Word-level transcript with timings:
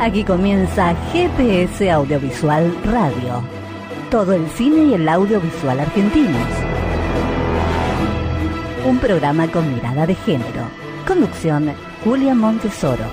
Aquí 0.00 0.22
comienza 0.22 0.94
GPS 1.12 1.90
Audiovisual 1.90 2.72
Radio. 2.84 3.42
Todo 4.12 4.32
el 4.32 4.48
cine 4.50 4.84
y 4.84 4.94
el 4.94 5.08
audiovisual 5.08 5.80
argentinos. 5.80 6.48
Un 8.86 8.98
programa 8.98 9.48
con 9.48 9.74
mirada 9.74 10.06
de 10.06 10.14
género. 10.14 10.70
Conducción 11.04 11.72
Julia 12.04 12.32
Montesoro. 12.36 13.04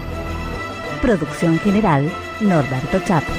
Producción 1.02 1.58
general 1.58 2.08
Norberto 2.40 3.00
Chapo. 3.00 3.34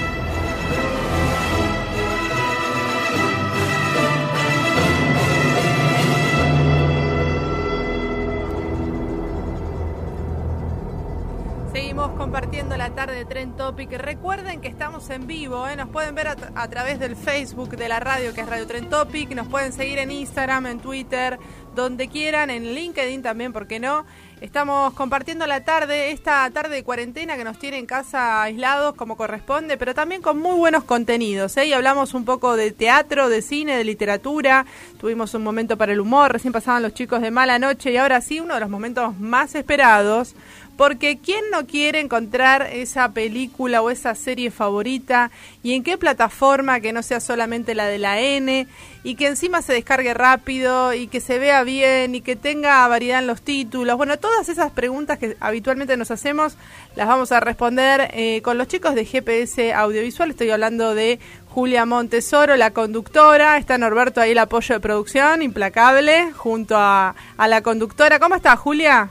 Seguimos 11.96 12.18
compartiendo 12.18 12.76
la 12.76 12.90
tarde 12.90 13.16
de 13.16 13.24
Tren 13.24 13.56
Topic. 13.56 13.90
Recuerden 13.92 14.60
que 14.60 14.68
estamos 14.68 15.08
en 15.08 15.26
vivo, 15.26 15.66
¿eh? 15.66 15.76
nos 15.76 15.88
pueden 15.88 16.14
ver 16.14 16.28
a, 16.28 16.68
través 16.68 17.00
del 17.00 17.16
Facebook 17.16 17.70
de 17.70 17.88
la 17.88 18.00
radio 18.00 18.34
que 18.34 18.42
es 18.42 18.46
Radio 18.46 18.66
Tren 18.66 18.90
Topic, 18.90 19.30
nos 19.30 19.48
pueden 19.48 19.72
seguir 19.72 19.96
en 19.96 20.10
Instagram, 20.10 20.66
en 20.66 20.80
Twitter, 20.80 21.38
donde 21.74 22.08
quieran, 22.08 22.50
en 22.50 22.74
LinkedIn 22.74 23.22
también, 23.22 23.54
¿por 23.54 23.66
qué 23.66 23.80
no? 23.80 24.04
Estamos 24.42 24.92
compartiendo 24.92 25.46
la 25.46 25.64
tarde, 25.64 26.10
esta 26.10 26.50
tarde 26.50 26.74
de 26.76 26.84
cuarentena 26.84 27.38
que 27.38 27.44
nos 27.44 27.58
tiene 27.58 27.78
en 27.78 27.86
casa 27.86 28.42
aislados 28.42 28.94
como 28.94 29.16
corresponde, 29.16 29.78
pero 29.78 29.94
también 29.94 30.20
con 30.20 30.38
muy 30.38 30.54
buenos 30.56 30.84
contenidos. 30.84 31.56
¿eh? 31.56 31.64
Y 31.64 31.72
hablamos 31.72 32.12
un 32.12 32.26
poco 32.26 32.54
de 32.54 32.70
teatro, 32.70 33.30
de 33.30 33.40
cine, 33.40 33.78
de 33.78 33.84
literatura. 33.84 34.66
Tuvimos 35.00 35.32
un 35.32 35.42
momento 35.42 35.78
para 35.78 35.94
el 35.94 36.00
humor, 36.00 36.32
recién 36.32 36.52
pasaban 36.52 36.82
los 36.82 36.92
chicos 36.92 37.22
de 37.22 37.30
mala 37.30 37.58
noche 37.58 37.92
y 37.92 37.96
ahora 37.96 38.20
sí, 38.20 38.38
uno 38.38 38.52
de 38.52 38.60
los 38.60 38.68
momentos 38.68 39.18
más 39.18 39.54
esperados. 39.54 40.34
Porque 40.76 41.18
¿quién 41.18 41.42
no 41.50 41.66
quiere 41.66 42.00
encontrar 42.00 42.68
esa 42.70 43.12
película 43.12 43.80
o 43.80 43.90
esa 43.90 44.14
serie 44.14 44.50
favorita? 44.50 45.30
¿Y 45.62 45.72
en 45.72 45.82
qué 45.82 45.96
plataforma 45.96 46.80
que 46.80 46.92
no 46.92 47.02
sea 47.02 47.20
solamente 47.20 47.74
la 47.74 47.86
de 47.86 47.98
la 47.98 48.20
N? 48.20 48.66
Y 49.02 49.14
que 49.14 49.28
encima 49.28 49.62
se 49.62 49.72
descargue 49.72 50.12
rápido 50.12 50.92
y 50.92 51.06
que 51.06 51.20
se 51.20 51.38
vea 51.38 51.62
bien 51.62 52.14
y 52.14 52.20
que 52.20 52.36
tenga 52.36 52.86
variedad 52.88 53.20
en 53.20 53.26
los 53.26 53.40
títulos. 53.40 53.96
Bueno, 53.96 54.18
todas 54.18 54.48
esas 54.48 54.70
preguntas 54.72 55.18
que 55.18 55.36
habitualmente 55.40 55.96
nos 55.96 56.10
hacemos 56.10 56.56
las 56.94 57.08
vamos 57.08 57.32
a 57.32 57.40
responder 57.40 58.10
eh, 58.12 58.42
con 58.42 58.58
los 58.58 58.68
chicos 58.68 58.94
de 58.94 59.04
GPS 59.04 59.72
Audiovisual. 59.72 60.30
Estoy 60.30 60.50
hablando 60.50 60.94
de 60.94 61.20
Julia 61.48 61.86
Montesoro, 61.86 62.56
la 62.56 62.72
conductora. 62.72 63.56
Está 63.56 63.78
Norberto 63.78 64.20
ahí 64.20 64.32
el 64.32 64.38
apoyo 64.38 64.74
de 64.74 64.80
producción, 64.80 65.40
implacable, 65.40 66.32
junto 66.32 66.76
a, 66.76 67.14
a 67.36 67.48
la 67.48 67.62
conductora. 67.62 68.18
¿Cómo 68.18 68.34
está, 68.34 68.56
Julia? 68.56 69.10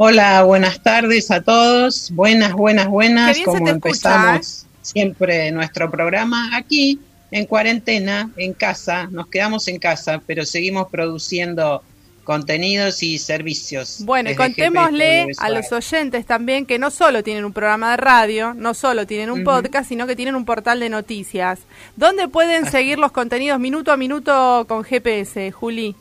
Hola, 0.00 0.44
buenas 0.44 0.80
tardes 0.80 1.28
a 1.32 1.42
todos. 1.42 2.12
Buenas, 2.12 2.52
buenas, 2.52 2.86
buenas. 2.86 3.36
Como 3.44 3.68
empezamos 3.68 4.46
escucha, 4.46 4.68
siempre 4.80 5.50
nuestro 5.50 5.90
programa 5.90 6.56
aquí 6.56 7.00
en 7.32 7.46
cuarentena, 7.46 8.30
en 8.36 8.52
casa. 8.52 9.08
Nos 9.10 9.26
quedamos 9.26 9.66
en 9.66 9.80
casa, 9.80 10.22
pero 10.24 10.44
seguimos 10.44 10.86
produciendo 10.88 11.82
contenidos 12.22 13.02
y 13.02 13.18
servicios. 13.18 14.04
Bueno, 14.04 14.30
y 14.30 14.36
contémosle 14.36 15.32
a 15.36 15.50
los 15.50 15.72
oyentes 15.72 16.24
también 16.26 16.64
que 16.64 16.78
no 16.78 16.92
solo 16.92 17.24
tienen 17.24 17.44
un 17.44 17.52
programa 17.52 17.90
de 17.90 17.96
radio, 17.96 18.54
no 18.54 18.74
solo 18.74 19.04
tienen 19.04 19.32
un 19.32 19.42
podcast, 19.42 19.88
sino 19.88 20.06
que 20.06 20.14
tienen 20.14 20.36
un 20.36 20.44
portal 20.44 20.78
de 20.78 20.90
noticias. 20.90 21.58
¿Dónde 21.96 22.28
pueden 22.28 22.66
seguir 22.70 23.00
los 23.00 23.10
contenidos 23.10 23.58
minuto 23.58 23.90
a 23.90 23.96
minuto 23.96 24.64
con 24.68 24.84
GPS, 24.84 25.50
Juli? 25.50 25.96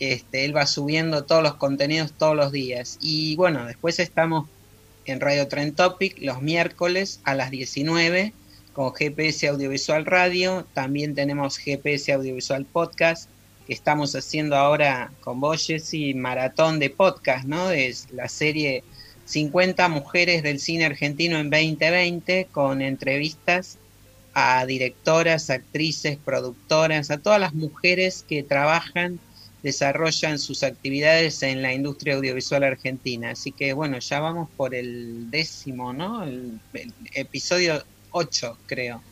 Este, 0.00 0.44
él 0.44 0.56
va 0.56 0.66
subiendo 0.66 1.22
todos 1.22 1.44
los 1.44 1.54
contenidos 1.54 2.12
todos 2.12 2.34
los 2.34 2.50
días. 2.50 2.98
Y 3.00 3.36
bueno, 3.36 3.64
después 3.64 4.00
estamos 4.00 4.48
en 5.04 5.20
Radio 5.20 5.46
Trend 5.46 5.76
Topic 5.76 6.16
los 6.20 6.42
miércoles 6.42 7.20
a 7.22 7.36
las 7.36 7.52
19 7.52 8.32
con 8.72 8.92
GPS 8.92 9.46
Audiovisual 9.46 10.04
Radio. 10.04 10.66
También 10.74 11.14
tenemos 11.14 11.58
GPS 11.58 12.12
Audiovisual 12.12 12.64
Podcast 12.64 13.30
que 13.66 13.72
estamos 13.72 14.14
haciendo 14.14 14.56
ahora 14.56 15.12
con 15.20 15.40
vos, 15.40 15.66
Jessy, 15.66 16.14
maratón 16.14 16.78
de 16.78 16.90
podcast, 16.90 17.44
¿no? 17.46 17.70
Es 17.70 18.08
la 18.12 18.28
serie 18.28 18.84
50 19.24 19.88
mujeres 19.88 20.42
del 20.42 20.60
cine 20.60 20.84
argentino 20.84 21.38
en 21.38 21.50
2020 21.50 22.48
con 22.52 22.80
entrevistas 22.80 23.78
a 24.34 24.64
directoras, 24.66 25.50
actrices, 25.50 26.16
productoras, 26.16 27.10
a 27.10 27.18
todas 27.18 27.40
las 27.40 27.54
mujeres 27.54 28.24
que 28.28 28.42
trabajan, 28.42 29.18
desarrollan 29.62 30.38
sus 30.38 30.62
actividades 30.62 31.42
en 31.42 31.62
la 31.62 31.72
industria 31.72 32.14
audiovisual 32.14 32.62
argentina. 32.62 33.30
Así 33.30 33.50
que 33.50 33.72
bueno, 33.72 33.98
ya 33.98 34.20
vamos 34.20 34.48
por 34.56 34.74
el 34.74 35.30
décimo, 35.30 35.92
¿no? 35.92 36.22
El, 36.22 36.60
el 36.74 36.92
episodio 37.14 37.82
8, 38.12 38.58
creo. 38.66 39.02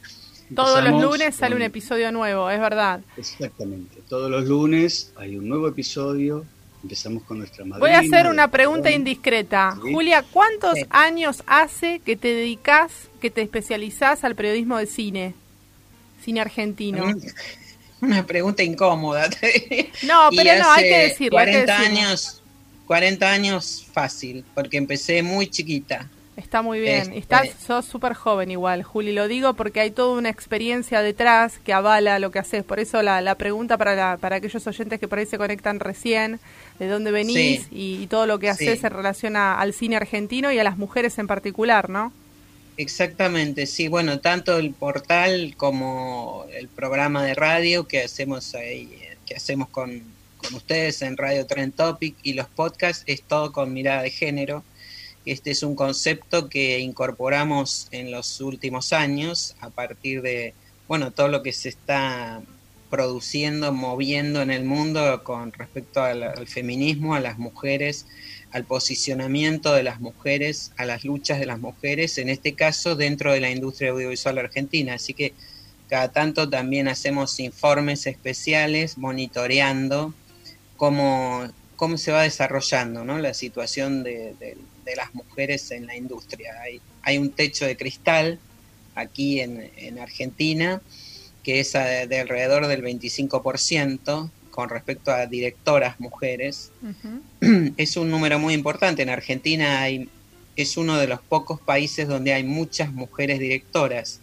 Todos 0.54 0.82
los 0.84 1.00
lunes 1.02 1.34
sale 1.36 1.52
con- 1.54 1.62
un 1.62 1.66
episodio 1.66 2.12
nuevo, 2.12 2.50
es 2.50 2.60
verdad. 2.60 3.00
Exactamente. 3.16 4.00
Todos 4.08 4.30
los 4.30 4.44
lunes 4.44 5.12
hay 5.16 5.36
un 5.36 5.48
nuevo 5.48 5.68
episodio. 5.68 6.44
Empezamos 6.82 7.22
con 7.22 7.38
nuestra 7.38 7.64
madrina. 7.64 7.78
Voy 7.78 7.90
a 7.92 8.00
hacer 8.00 8.30
una 8.30 8.48
pregunta 8.50 8.90
indiscreta. 8.90 9.74
Sí. 9.82 9.92
Julia, 9.92 10.22
¿cuántos 10.30 10.74
Sí. 10.74 10.84
años 10.90 11.42
hace 11.46 12.00
que 12.04 12.14
te 12.16 12.28
dedicas, 12.28 12.92
que 13.22 13.30
te 13.30 13.40
especializás 13.42 14.22
al 14.22 14.34
periodismo 14.34 14.76
de 14.76 14.86
cine? 14.86 15.34
Cine 16.22 16.40
argentino. 16.42 17.04
Una 18.02 18.26
pregunta 18.26 18.62
incómoda. 18.62 19.30
No, 20.06 20.28
pero 20.36 20.58
no, 20.62 20.70
hay 20.72 20.82
que 20.84 20.98
decirlo. 21.08 21.38
hay 21.38 21.46
que 21.46 21.52
40 21.64 21.78
decirlo. 21.80 22.00
años, 22.00 22.42
40 22.86 23.32
años 23.32 23.86
fácil, 23.94 24.44
porque 24.54 24.76
empecé 24.76 25.22
muy 25.22 25.46
chiquita. 25.48 26.06
Está 26.36 26.62
muy 26.62 26.80
bien. 26.80 27.02
Este- 27.12 27.18
Estás, 27.18 27.48
sos 27.64 27.84
súper 27.84 28.14
joven 28.14 28.50
igual, 28.50 28.82
Juli. 28.82 29.12
Lo 29.12 29.28
digo 29.28 29.54
porque 29.54 29.78
hay 29.80 29.92
toda 29.92 30.18
una 30.18 30.30
experiencia 30.30 31.00
detrás 31.00 31.58
que 31.64 31.72
avala 31.72 32.18
lo 32.18 32.32
que 32.32 32.40
haces. 32.40 32.64
Por 32.64 32.80
eso 32.80 33.02
la, 33.02 33.20
la 33.20 33.36
pregunta 33.36 33.78
para, 33.78 33.94
la- 33.94 34.16
para 34.16 34.36
aquellos 34.36 34.66
oyentes 34.66 34.98
que 34.98 35.06
por 35.06 35.20
ahí 35.20 35.26
se 35.26 35.38
conectan 35.38 35.78
recién, 35.78 36.40
de 36.80 36.88
dónde 36.88 37.12
venís 37.12 37.62
Sí. 37.62 37.68
y, 37.70 38.02
y 38.02 38.06
todo 38.08 38.26
lo 38.26 38.40
que 38.40 38.48
haces 38.50 38.80
Sí. 38.80 38.86
en 38.86 38.92
relación 38.92 39.36
a- 39.36 39.60
al 39.60 39.72
cine 39.72 39.94
argentino 39.96 40.50
y 40.50 40.58
a 40.58 40.64
las 40.64 40.76
mujeres 40.76 41.16
en 41.18 41.28
particular, 41.28 41.88
¿no? 41.88 42.12
Exactamente, 42.76 43.66
sí, 43.66 43.86
bueno, 43.86 44.18
tanto 44.18 44.58
el 44.58 44.72
portal 44.74 45.54
como 45.56 46.44
el 46.52 46.66
programa 46.66 47.24
de 47.24 47.34
radio 47.34 47.86
que 47.86 48.02
hacemos 48.02 48.52
ahí, 48.56 48.90
que 49.24 49.36
hacemos 49.36 49.68
con, 49.68 50.02
con 50.38 50.54
ustedes 50.54 51.00
en 51.02 51.16
Radio 51.16 51.46
Trend 51.46 51.74
Topic 51.76 52.16
y 52.24 52.32
los 52.32 52.48
podcasts 52.48 53.04
es 53.06 53.22
todo 53.22 53.52
con 53.52 53.72
mirada 53.72 54.02
de 54.02 54.10
género. 54.10 54.64
Este 55.26 55.50
es 55.52 55.62
un 55.62 55.74
concepto 55.74 56.48
que 56.48 56.78
incorporamos 56.80 57.88
en 57.90 58.10
los 58.10 58.40
últimos 58.40 58.92
años 58.92 59.56
a 59.60 59.70
partir 59.70 60.20
de, 60.20 60.54
bueno, 60.86 61.12
todo 61.12 61.28
lo 61.28 61.42
que 61.42 61.52
se 61.52 61.70
está 61.70 62.42
produciendo, 62.90 63.72
moviendo 63.72 64.42
en 64.42 64.50
el 64.50 64.64
mundo 64.64 65.24
con 65.24 65.52
respecto 65.52 66.02
al, 66.02 66.46
feminismo, 66.46 67.14
a 67.14 67.20
las 67.20 67.38
mujeres, 67.38 68.06
al 68.52 68.64
posicionamiento 68.64 69.72
de 69.72 69.82
las 69.82 70.00
mujeres, 70.00 70.72
a 70.76 70.84
las 70.84 71.04
luchas 71.04 71.40
de 71.40 71.46
las 71.46 71.58
mujeres, 71.58 72.18
en 72.18 72.28
este 72.28 72.52
caso 72.52 72.94
dentro 72.94 73.32
de 73.32 73.40
la 73.40 73.50
industria 73.50 73.90
audiovisual 73.90 74.38
argentina. 74.38 74.94
Así 74.94 75.14
que 75.14 75.32
cada 75.88 76.12
tanto 76.12 76.48
también 76.48 76.86
hacemos 76.86 77.40
informes 77.40 78.06
especiales 78.06 78.96
monitoreando 78.98 80.14
cómo, 80.76 81.48
cómo 81.76 81.98
se 81.98 82.12
va 82.12 82.22
desarrollando 82.22 83.04
¿no? 83.04 83.18
la 83.18 83.34
situación 83.34 84.02
de, 84.04 84.34
de- 84.38 84.56
de 84.84 84.96
las 84.96 85.14
mujeres 85.14 85.70
en 85.70 85.86
la 85.86 85.96
industria. 85.96 86.52
Hay, 86.62 86.80
hay 87.02 87.18
un 87.18 87.32
techo 87.32 87.66
de 87.66 87.76
cristal 87.76 88.38
aquí 88.94 89.40
en, 89.40 89.70
en 89.76 89.98
Argentina, 89.98 90.80
que 91.42 91.60
es 91.60 91.74
a- 91.74 92.06
de 92.06 92.20
alrededor 92.20 92.66
del 92.66 92.82
25% 92.82 94.30
con 94.50 94.68
respecto 94.68 95.10
a 95.10 95.26
directoras 95.26 95.98
mujeres. 96.00 96.70
es 97.76 97.96
un 97.96 98.10
número 98.10 98.38
muy 98.38 98.54
importante. 98.54 99.02
En 99.02 99.10
Argentina 99.10 99.82
hay, 99.82 100.08
es 100.56 100.76
uno 100.76 100.96
de 100.98 101.06
los 101.08 101.20
pocos 101.22 101.60
países 101.60 102.06
donde 102.08 102.32
hay 102.32 102.44
muchas 102.44 102.92
mujeres 102.92 103.38
directoras. 103.40 104.20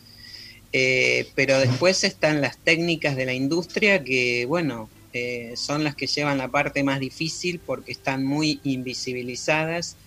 Eh, 0.74 1.28
pero 1.36 1.60
después 1.60 2.04
están 2.06 2.40
las 2.40 2.58
técnicas 2.64 3.18
de 3.18 3.26
la 3.26 3.34
industria 3.34 4.02
que, 4.04 4.46
bueno, 4.46 4.90
eh, 5.12 5.52
son 5.58 5.84
las 5.84 5.96
que 5.96 6.08
llevan 6.08 6.38
la 6.38 6.48
parte 6.50 6.82
más 6.84 7.02
difícil 7.02 7.60
porque 7.66 7.92
están 7.92 8.24
muy 8.24 8.62
invisibilizadas. 8.64 9.98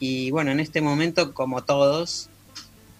Y 0.00 0.30
bueno, 0.32 0.50
en 0.50 0.58
este 0.60 0.80
momento, 0.80 1.34
como 1.34 1.62
todos, 1.62 2.28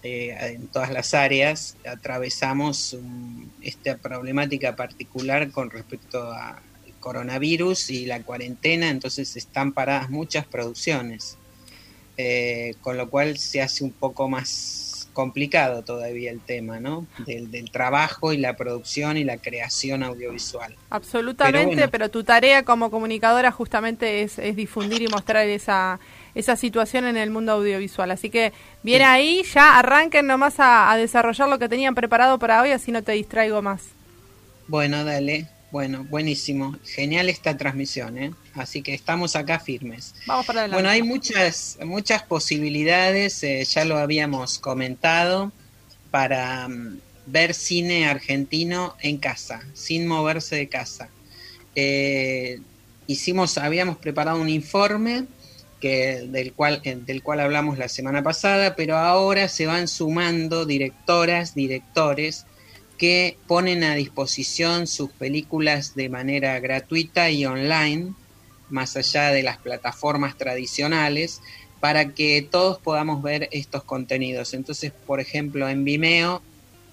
eh, 0.03 0.35
en 0.55 0.67
todas 0.67 0.91
las 0.91 1.13
áreas, 1.13 1.75
atravesamos 1.85 2.93
un- 2.93 3.51
esta 3.61 3.97
problemática 3.97 4.75
particular 4.75 5.51
con 5.51 5.69
respecto 5.71 6.31
al 6.31 6.55
coronavirus 6.99 7.89
y 7.89 8.05
la 8.05 8.21
cuarentena, 8.21 8.89
entonces 8.89 9.35
están 9.35 9.73
paradas 9.73 10.09
muchas 10.09 10.45
producciones, 10.45 11.37
Eh, 12.17 12.75
con 12.81 12.97
lo 12.97 13.09
cual 13.09 13.37
se 13.39 13.61
hace 13.61 13.83
un 13.83 13.91
poco 13.93 14.29
más 14.29 15.07
complicado 15.13 15.81
todavía 15.81 16.29
el 16.29 16.39
tema, 16.41 16.79
¿no? 16.79 17.07
Del, 17.25 17.49
del 17.49 17.71
trabajo 17.71 18.31
y 18.33 18.37
la 18.37 18.55
producción 18.57 19.17
y 19.17 19.23
la 19.23 19.37
creación 19.37 20.03
audiovisual. 20.03 20.75
Absolutamente, 20.89 21.87
Pero 21.87 22.09
tu 22.11 22.23
tarea 22.23 22.63
como 22.63 22.91
comunicadora 22.91 23.49
justamente 23.51 24.21
es, 24.21 24.37
es 24.39 24.55
difundir 24.55 25.01
y 25.01 25.07
mostrar 25.07 25.47
esa, 25.47 25.99
esa 26.35 26.55
situación 26.55 27.05
en 27.05 27.17
el 27.17 27.29
mundo 27.29 27.53
audiovisual. 27.53 28.11
Así 28.11 28.29
que 28.29 28.53
viene 28.83 29.05
ahí, 29.05 29.43
ya 29.53 29.79
arranquen 29.79 30.27
nomás 30.27 30.59
a, 30.59 30.91
a 30.91 30.97
desarrollar 30.97 31.49
lo 31.49 31.59
que 31.59 31.69
tenían 31.69 31.95
preparado 31.95 32.39
para 32.39 32.61
hoy, 32.61 32.71
así 32.71 32.91
no 32.91 33.03
te 33.03 33.11
distraigo 33.13 33.61
más. 33.61 33.81
Bueno, 34.67 35.03
dale. 35.03 35.47
Bueno, 35.71 36.05
buenísimo. 36.09 36.75
Genial 36.83 37.29
esta 37.29 37.55
transmisión, 37.55 38.17
¿eh? 38.17 38.33
Así 38.55 38.81
que 38.81 38.93
estamos 38.93 39.37
acá 39.37 39.57
firmes. 39.59 40.13
Vamos 40.27 40.45
para 40.45 40.61
adelante. 40.61 40.75
Bueno, 40.75 40.89
hay 40.89 41.01
muchas, 41.01 41.77
muchas 41.85 42.23
posibilidades, 42.23 43.41
eh, 43.43 43.63
ya 43.63 43.85
lo 43.85 43.97
habíamos 43.97 44.59
comentado, 44.59 45.53
para 46.11 46.67
mm, 46.67 46.99
ver 47.25 47.53
cine 47.53 48.05
argentino 48.05 48.97
en 48.99 49.17
casa, 49.17 49.61
sin 49.73 50.07
moverse 50.07 50.57
de 50.57 50.67
casa. 50.67 51.09
Eh, 51.73 52.59
hicimos, 53.07 53.57
habíamos 53.57 53.97
preparado 53.97 54.41
un 54.41 54.49
informe 54.49 55.25
del, 55.89 56.53
cual, 56.53 56.81
eh, 56.83 56.95
del 56.95 57.23
cual 57.23 57.39
hablamos 57.39 57.77
la 57.77 57.89
semana 57.89 58.23
pasada, 58.23 58.75
pero 58.75 58.97
ahora 58.97 59.47
se 59.47 59.65
van 59.65 59.87
sumando 59.87 60.65
directoras, 60.65 61.55
directores 61.55 62.45
que 62.97 63.37
ponen 63.47 63.83
a 63.83 63.95
disposición 63.95 64.85
sus 64.85 65.11
películas 65.11 65.95
de 65.95 66.09
manera 66.09 66.59
gratuita 66.59 67.31
y 67.31 67.45
online, 67.45 68.13
más 68.69 68.95
allá 68.95 69.31
de 69.31 69.41
las 69.41 69.57
plataformas 69.57 70.37
tradicionales, 70.37 71.41
para 71.79 72.13
que 72.13 72.47
todos 72.49 72.79
podamos 72.79 73.23
ver 73.23 73.49
estos 73.51 73.83
contenidos. 73.83 74.53
Entonces, 74.53 74.91
por 75.07 75.19
ejemplo, 75.19 75.67
en 75.67 75.83
Vimeo 75.83 76.43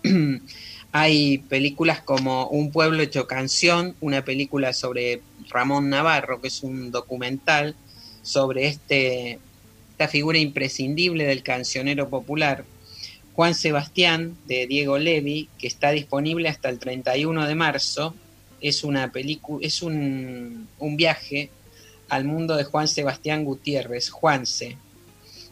hay 0.92 1.38
películas 1.38 2.00
como 2.00 2.46
Un 2.48 2.72
pueblo 2.72 3.02
hecho 3.02 3.26
canción, 3.26 3.94
una 4.00 4.24
película 4.24 4.72
sobre 4.72 5.20
Ramón 5.50 5.90
Navarro, 5.90 6.40
que 6.40 6.48
es 6.48 6.62
un 6.62 6.90
documental 6.90 7.76
sobre 8.28 8.66
este, 8.66 9.38
esta 9.90 10.06
figura 10.08 10.38
imprescindible 10.38 11.24
del 11.24 11.42
cancionero 11.42 12.08
popular. 12.08 12.64
Juan 13.34 13.54
Sebastián, 13.54 14.36
de 14.46 14.66
Diego 14.66 14.98
Levi, 14.98 15.48
que 15.58 15.66
está 15.66 15.90
disponible 15.92 16.48
hasta 16.48 16.68
el 16.68 16.78
31 16.78 17.46
de 17.46 17.54
marzo. 17.54 18.14
Es 18.60 18.84
una 18.84 19.10
es 19.60 19.82
un, 19.82 20.68
un 20.78 20.96
viaje 20.96 21.50
al 22.08 22.24
mundo 22.24 22.56
de 22.56 22.64
Juan 22.64 22.88
Sebastián 22.88 23.44
Gutiérrez, 23.44 24.10
Juanse. 24.10 24.76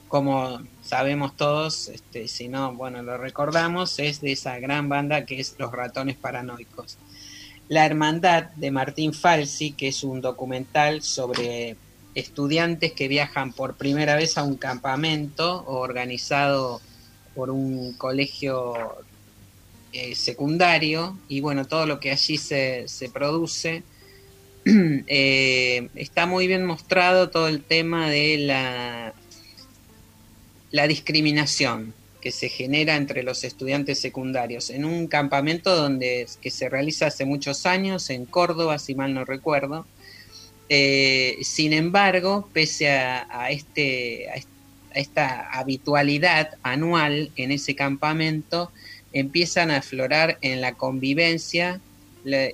Como 0.08 0.61
sabemos 0.82 1.37
todos, 1.37 1.88
este, 1.88 2.29
si 2.29 2.49
no, 2.49 2.75
bueno, 2.75 3.02
lo 3.02 3.17
recordamos, 3.17 3.99
es 3.99 4.20
de 4.20 4.32
esa 4.32 4.58
gran 4.58 4.88
banda 4.88 5.25
que 5.25 5.40
es 5.40 5.55
Los 5.58 5.72
Ratones 5.72 6.17
Paranoicos. 6.17 6.99
La 7.69 7.87
Hermandad 7.87 8.50
de 8.56 8.70
Martín 8.70 9.12
Falsi, 9.12 9.72
que 9.72 9.88
es 9.88 10.05
un 10.05 10.20
documental 10.20 11.02
sobre 11.02 11.76
estudiantes 12.16 12.92
que 12.92 13.08
viajan 13.08 13.52
por 13.52 13.76
primera 13.76 14.16
vez 14.16 14.38
a 14.38 14.42
un 14.42 14.56
campamento 14.56 15.64
organizado 15.66 16.80
por 17.34 17.50
un 17.50 17.92
colegio 17.92 18.74
eh, 19.92 20.14
secundario 20.14 21.18
y 21.28 21.40
bueno, 21.40 21.66
todo 21.66 21.84
lo 21.84 22.00
que 22.00 22.10
allí 22.10 22.38
se, 22.38 22.88
se 22.88 23.08
produce. 23.10 23.84
Eh, 25.08 25.90
está 25.94 26.26
muy 26.26 26.48
bien 26.48 26.66
mostrado 26.66 27.30
todo 27.30 27.46
el 27.46 27.62
tema 27.62 28.10
de 28.10 28.38
la, 28.38 29.14
la 30.72 30.88
discriminación 30.88 31.94
que 32.20 32.32
se 32.32 32.48
genera 32.48 32.96
entre 32.96 33.22
los 33.22 33.44
estudiantes 33.44 34.00
secundarios 34.00 34.70
en 34.70 34.84
un 34.84 35.06
campamento 35.06 35.76
donde 35.76 36.26
que 36.42 36.50
se 36.50 36.69
realiza 36.69 37.06
hace 37.06 37.24
muchos 37.24 37.64
años 37.64 38.10
en 38.10 38.24
Córdoba, 38.26 38.80
si 38.80 38.96
mal 38.96 39.14
no 39.14 39.24
recuerdo. 39.24 39.86
Eh, 40.68 41.38
sin 41.42 41.72
embargo, 41.72 42.50
pese 42.52 42.90
a, 42.90 43.50
este, 43.50 44.28
a 44.30 44.34
est- 44.34 44.50
a 44.94 44.98
esta 45.00 45.40
habitualidad 45.52 46.48
anual 46.62 47.32
en 47.36 47.52
ese 47.52 47.74
campamento, 47.76 48.72
empiezan 49.12 49.70
a 49.70 49.78
aflorar 49.78 50.38
en 50.42 50.60
la 50.60 50.74
convivencia 50.76 51.82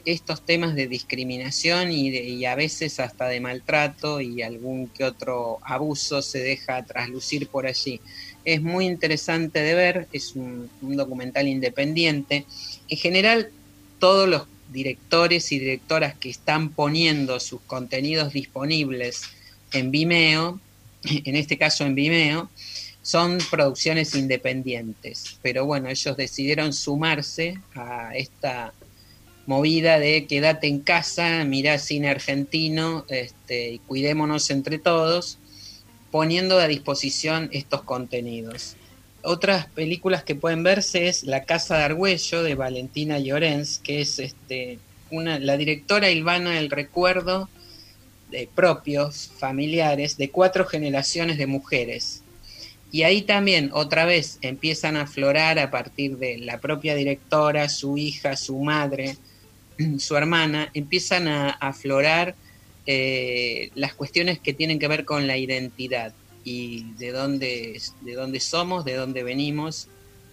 estos 0.05 0.45
temas 0.45 0.75
de 0.75 0.87
discriminación 0.87 1.93
y, 1.93 2.45
a 2.45 2.55
veces 2.55 3.01
hasta 3.01 3.27
de 3.29 3.41
maltrato 3.41 4.21
y 4.21 4.43
algún 4.43 4.91
que 4.91 5.05
otro 5.05 5.61
abuso 5.65 6.21
se 6.21 6.41
deja 6.41 6.85
traslucir 6.85 7.49
por 7.49 7.67
allí. 7.67 8.03
Es 8.45 8.61
muy 8.63 8.85
interesante 8.87 9.61
de 9.61 9.75
ver, 9.75 10.09
es 10.13 10.35
un 10.35 10.71
documental 10.81 11.49
independiente. 11.49 12.47
En 12.89 12.99
general, 12.99 13.55
todos 13.99 14.29
los 14.29 14.49
directores 14.73 15.53
y 15.53 15.59
directoras 15.59 16.15
que 16.15 16.31
están 16.31 16.71
poniendo 16.71 17.39
sus 17.41 17.61
contenidos 17.63 18.33
disponibles 18.33 19.23
en 19.73 19.91
Vimeo, 19.91 20.61
en 21.05 21.37
este 21.37 21.59
caso 21.59 21.85
en 21.85 21.95
Vimeo, 21.95 22.51
son 23.03 23.39
producciones 23.51 24.15
independientes. 24.15 25.39
Pero 25.43 25.67
bueno, 25.67 25.89
ellos 25.89 26.17
decidieron 26.17 26.73
sumarse 26.73 27.59
a 27.75 28.13
esta 28.15 28.73
movida 29.47 29.99
de 29.99 30.27
quédate 30.27 30.69
en 30.69 30.81
casa, 30.81 31.45
mirá 31.45 31.79
cine 31.79 32.09
argentino 32.09 33.05
este, 33.09 33.73
y 33.73 33.79
cuidémonos 33.81 34.51
entre 34.51 34.79
todos, 34.79 35.39
poniendo 36.13 36.59
a 36.59 36.69
disposición 36.69 37.49
estos 37.53 37.83
contenidos. 37.83 38.77
Otras 39.23 39.67
películas 39.67 40.25
que 40.25 40.35
pueden 40.35 40.65
verse 40.65 41.07
es 41.09 41.23
La 41.23 41.45
Casa 41.45 41.79
de 41.79 41.85
Argüello 41.85 42.43
de 42.43 42.57
Valentina 42.57 43.19
Llorens, 43.19 43.79
que 43.79 44.01
es 44.01 44.19
este, 44.19 44.79
una, 45.11 45.39
la 45.39 45.57
directora 45.57 46.11
Ilvana 46.11 46.59
el 46.59 46.71
recuerdo 46.71 47.49
de 48.31 48.49
propios, 48.53 49.31
familiares, 49.39 50.17
de 50.17 50.31
cuatro 50.31 50.67
generaciones 50.67 51.39
de 51.39 51.47
mujeres. 51.47 52.23
Y 52.91 53.05
ahí 53.05 53.23
también, 53.23 53.71
otra 53.73 54.07
vez, 54.07 54.39
empiezan 54.43 54.97
a 54.97 55.03
aflorar 55.03 55.59
a 55.59 55.71
partir 55.71 56.19
de 56.19 56.39
la 56.39 56.59
propia 56.59 56.95
directora, 56.95 57.69
su 57.69 57.97
hija, 57.97 58.37
su 58.37 58.59
madre, 58.59 59.17
su 59.99 60.17
hermana, 60.17 60.71
empiezan 60.75 61.29
a 61.29 61.51
a 61.51 61.69
aflorar 61.69 62.35
eh, 62.87 63.71
las 63.77 63.95
cuestiones 63.95 64.41
que 64.41 64.53
tienen 64.53 64.81
que 64.81 64.89
ver 64.89 65.05
con 65.05 65.29
la 65.29 65.37
identidad 65.37 66.13
y 66.45 66.93
de 66.95 67.13
dónde, 67.13 67.81
de 68.01 68.15
dónde 68.15 68.41
somos, 68.41 68.85
de 68.85 68.95
dónde 68.95 69.23
venimos, 69.23 69.89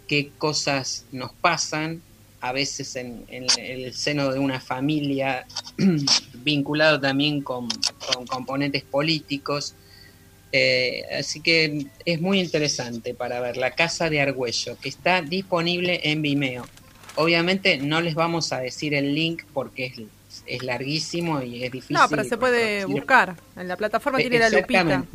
qué 0.08 0.32
cosas 0.38 1.06
nos 1.12 1.32
pasan, 1.34 2.02
a 2.42 2.52
veces 2.52 2.96
en, 2.96 3.26
en 3.30 3.46
el 3.58 3.94
seno 3.94 4.32
de 4.32 4.40
una 4.40 4.60
familia, 4.60 5.46
vinculado 6.34 7.00
también 7.00 7.42
con, 7.42 7.68
con 8.14 8.26
componentes 8.26 8.84
políticos. 8.84 9.76
Eh, 10.52 11.04
así 11.20 11.42
que 11.42 11.86
es 12.06 12.22
muy 12.22 12.40
interesante 12.40 13.14
para 13.14 13.40
ver 13.40 13.58
La 13.58 13.72
Casa 13.72 14.10
de 14.10 14.22
Argüello, 14.22 14.78
que 14.80 14.90
está 14.90 15.22
disponible 15.22 16.00
en 16.04 16.22
Vimeo. 16.22 16.66
Obviamente 17.16 17.78
no 17.78 18.02
les 18.02 18.16
vamos 18.16 18.54
a 18.54 18.60
decir 18.60 18.94
el 18.94 19.14
link 19.14 19.44
porque 19.54 19.88
es, 19.88 20.42
es 20.46 20.64
larguísimo 20.64 21.42
y 21.42 21.66
es 21.66 21.72
difícil. 21.72 21.98
No, 21.98 22.08
pero 22.10 22.24
se 22.24 22.38
puede 22.38 22.86
buscar. 22.86 23.36
En 23.58 23.68
la 23.68 23.76
plataforma 23.76 24.18
tiene 24.20 24.40
la 24.40 24.50
lupita. 24.50 25.06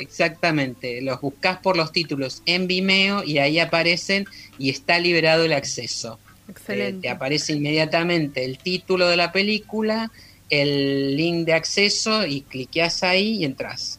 Exactamente. 0.00 1.00
Los 1.02 1.20
buscas 1.20 1.58
por 1.58 1.76
los 1.76 1.92
títulos 1.92 2.42
en 2.46 2.66
Vimeo 2.66 3.24
y 3.24 3.38
ahí 3.38 3.58
aparecen 3.58 4.26
y 4.58 4.70
está 4.70 4.98
liberado 4.98 5.44
el 5.44 5.52
acceso. 5.52 6.18
Eh, 6.48 6.50
Excelente. 6.52 7.02
te 7.02 7.08
aparece 7.10 7.52
inmediatamente 7.54 8.44
el 8.44 8.58
título 8.58 9.08
de 9.08 9.16
la 9.16 9.32
película, 9.32 10.10
el 10.50 11.16
link 11.16 11.44
de 11.46 11.52
acceso 11.52 12.26
y 12.26 12.40
cliqueas 12.42 13.02
ahí 13.02 13.36
y 13.40 13.44
entras 13.44 13.98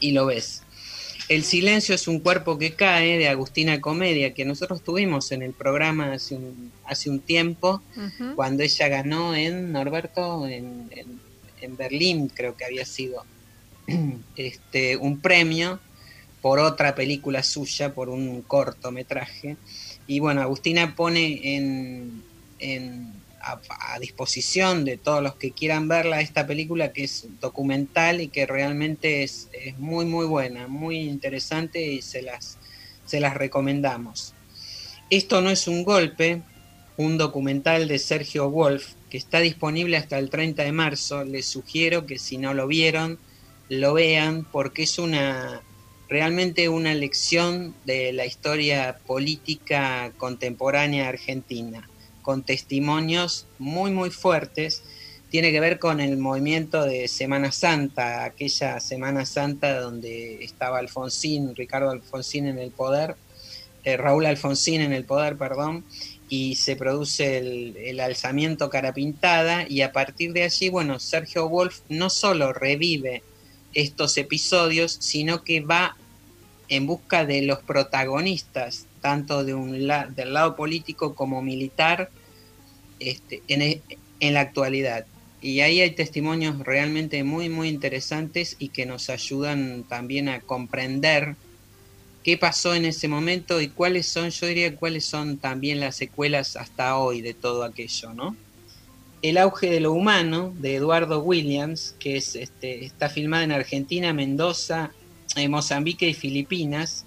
y 0.00 0.12
lo 0.12 0.26
ves. 0.26 0.62
El 1.30 1.42
silencio 1.42 1.94
es 1.94 2.06
un 2.06 2.20
cuerpo 2.20 2.58
que 2.58 2.74
cae 2.74 3.16
de 3.18 3.28
Agustina 3.28 3.80
Comedia, 3.80 4.34
que 4.34 4.44
nosotros 4.44 4.82
tuvimos 4.84 5.32
en 5.32 5.40
el 5.42 5.52
programa 5.54 6.12
hace 6.12 6.34
un, 6.36 6.70
hace 6.84 7.08
un 7.08 7.20
tiempo, 7.20 7.82
cuando 8.36 8.62
ella 8.62 8.88
ganó 8.88 9.34
en 9.34 9.72
Norberto, 9.72 10.46
en, 10.46 10.88
en- 10.90 11.20
en 11.62 11.76
Berlín 11.78 12.28
creo 12.28 12.54
que 12.58 12.66
había 12.66 12.84
sido, 12.84 13.24
este, 14.36 14.96
un 14.96 15.20
premio 15.20 15.80
por 16.40 16.58
otra 16.58 16.94
película 16.94 17.42
suya, 17.42 17.94
por 17.94 18.08
un 18.08 18.42
cortometraje. 18.42 19.56
Y 20.06 20.20
bueno, 20.20 20.42
Agustina 20.42 20.94
pone 20.94 21.56
en, 21.56 22.22
a 23.40 23.98
disposición 23.98 24.84
de 24.84 24.96
todos 24.96 25.22
los 25.22 25.36
que 25.36 25.52
quieran 25.52 25.88
verla 25.88 26.20
esta 26.20 26.46
película 26.46 26.92
que 26.92 27.04
es 27.04 27.26
documental 27.40 28.20
y 28.20 28.28
que 28.28 28.46
realmente 28.46 29.22
es, 29.22 29.48
es 29.52 29.78
muy 29.78 30.06
muy 30.06 30.26
buena, 30.26 30.66
muy 30.66 30.98
interesante 30.98 31.82
y 31.82 32.02
se 32.02 32.22
las, 32.22 32.58
se 33.06 33.20
las 33.20 33.34
recomendamos. 33.34 34.34
Esto 35.10 35.40
no 35.40 35.50
es 35.50 35.68
un 35.68 35.84
golpe, 35.84 36.42
un 36.96 37.18
documental 37.18 37.88
de 37.88 37.98
Sergio 37.98 38.50
Wolf 38.50 38.94
que 39.10 39.18
está 39.18 39.40
disponible 39.40 39.96
hasta 39.96 40.18
el 40.18 40.30
30 40.30 40.62
de 40.64 40.72
marzo. 40.72 41.24
Les 41.24 41.46
sugiero 41.46 42.06
que 42.06 42.18
si 42.18 42.36
no 42.38 42.54
lo 42.54 42.66
vieron, 42.66 43.18
lo 43.80 43.94
vean 43.94 44.44
porque 44.50 44.84
es 44.84 44.98
una 44.98 45.62
realmente 46.08 46.68
una 46.68 46.94
lección 46.94 47.74
de 47.84 48.12
la 48.12 48.26
historia 48.26 48.98
política 49.06 50.12
contemporánea 50.16 51.08
argentina, 51.08 51.88
con 52.22 52.42
testimonios 52.42 53.46
muy 53.58 53.90
muy 53.90 54.10
fuertes. 54.10 54.82
Tiene 55.30 55.50
que 55.50 55.60
ver 55.60 55.78
con 55.78 56.00
el 56.00 56.16
movimiento 56.16 56.84
de 56.84 57.08
Semana 57.08 57.50
Santa, 57.50 58.24
aquella 58.24 58.78
Semana 58.80 59.26
Santa 59.26 59.80
donde 59.80 60.44
estaba 60.44 60.78
Alfonsín, 60.78 61.56
Ricardo 61.56 61.90
Alfonsín 61.90 62.46
en 62.46 62.58
el 62.58 62.70
poder, 62.70 63.16
eh, 63.82 63.96
Raúl 63.96 64.26
Alfonsín 64.26 64.80
en 64.80 64.92
el 64.92 65.04
poder, 65.04 65.36
perdón, 65.36 65.84
y 66.28 66.54
se 66.54 66.76
produce 66.76 67.38
el, 67.38 67.76
el 67.76 67.98
alzamiento 68.00 68.70
cara 68.70 68.94
pintada 68.94 69.66
y 69.68 69.82
a 69.82 69.92
partir 69.92 70.32
de 70.32 70.44
allí, 70.44 70.68
bueno, 70.68 71.00
Sergio 71.00 71.48
Wolf 71.48 71.80
no 71.88 72.10
solo 72.10 72.52
revive 72.52 73.22
estos 73.74 74.16
episodios, 74.18 74.96
sino 75.00 75.42
que 75.44 75.60
va 75.62 75.98
en 76.68 76.86
busca 76.86 77.26
de 77.26 77.42
los 77.42 77.62
protagonistas, 77.64 78.90
tanto 79.00 79.44
de 79.44 79.54
un 79.54 79.86
la- 79.86 80.08
del 80.08 80.32
lado 80.34 80.56
político 80.56 81.14
como 81.14 81.42
militar, 81.42 82.12
este, 82.98 83.44
en, 83.48 83.62
e- 83.62 83.84
en 84.20 84.34
la 84.34 84.40
actualidad. 84.40 85.08
Y 85.40 85.60
ahí 85.60 85.80
hay 85.80 85.94
testimonios 85.94 86.58
realmente 86.60 87.22
muy, 87.24 87.48
muy 87.50 87.68
interesantes 87.68 88.56
y 88.58 88.70
que 88.70 88.86
nos 88.86 89.10
ayudan 89.10 89.86
también 89.86 90.28
a 90.28 90.42
comprender 90.42 91.38
qué 92.22 92.38
pasó 92.38 92.74
en 92.74 92.86
ese 92.86 93.08
momento 93.08 93.60
y 93.60 93.72
cuáles 93.72 94.10
son, 94.12 94.30
yo 94.30 94.46
diría, 94.48 94.76
cuáles 94.76 95.08
son 95.08 95.40
también 95.40 95.80
las 95.80 95.96
secuelas 95.96 96.56
hasta 96.56 96.98
hoy 96.98 97.22
de 97.22 97.34
todo 97.34 97.64
aquello, 97.64 98.14
¿no? 98.14 98.40
El 99.24 99.38
auge 99.38 99.70
de 99.70 99.80
lo 99.80 99.94
humano, 99.94 100.52
de 100.58 100.74
Eduardo 100.74 101.20
Williams, 101.22 101.96
que 101.98 102.18
es, 102.18 102.36
este, 102.36 102.84
está 102.84 103.08
filmada 103.08 103.42
en 103.42 103.52
Argentina, 103.52 104.12
Mendoza, 104.12 104.90
en 105.34 105.50
Mozambique 105.50 106.06
y 106.06 106.12
Filipinas, 106.12 107.06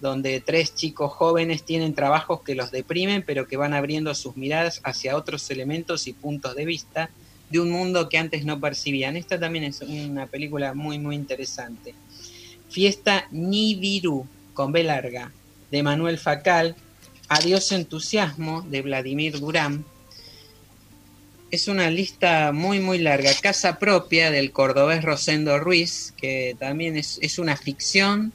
donde 0.00 0.40
tres 0.40 0.74
chicos 0.74 1.12
jóvenes 1.12 1.62
tienen 1.64 1.94
trabajos 1.94 2.40
que 2.40 2.54
los 2.54 2.70
deprimen, 2.70 3.22
pero 3.26 3.46
que 3.46 3.58
van 3.58 3.74
abriendo 3.74 4.14
sus 4.14 4.38
miradas 4.38 4.80
hacia 4.84 5.18
otros 5.18 5.50
elementos 5.50 6.06
y 6.06 6.14
puntos 6.14 6.56
de 6.56 6.64
vista 6.64 7.10
de 7.50 7.60
un 7.60 7.70
mundo 7.70 8.08
que 8.08 8.16
antes 8.16 8.46
no 8.46 8.58
percibían. 8.58 9.18
Esta 9.18 9.38
también 9.38 9.64
es 9.64 9.82
una 9.82 10.28
película 10.28 10.72
muy, 10.72 10.98
muy 10.98 11.14
interesante. 11.14 11.92
Fiesta 12.70 13.28
Nibiru, 13.32 14.26
con 14.54 14.72
B 14.72 14.82
larga, 14.82 15.30
de 15.70 15.82
Manuel 15.82 16.16
Facal. 16.16 16.74
Adiós 17.28 17.70
entusiasmo, 17.72 18.62
de 18.62 18.80
Vladimir 18.80 19.38
Durán. 19.38 19.84
Es 21.50 21.66
una 21.66 21.90
lista 21.90 22.52
muy, 22.52 22.78
muy 22.78 22.98
larga. 22.98 23.32
Casa 23.42 23.78
propia 23.78 24.30
del 24.30 24.52
cordobés 24.52 25.02
Rosendo 25.02 25.58
Ruiz, 25.58 26.14
que 26.16 26.54
también 26.58 26.96
es, 26.96 27.18
es 27.22 27.40
una 27.40 27.56
ficción, 27.56 28.32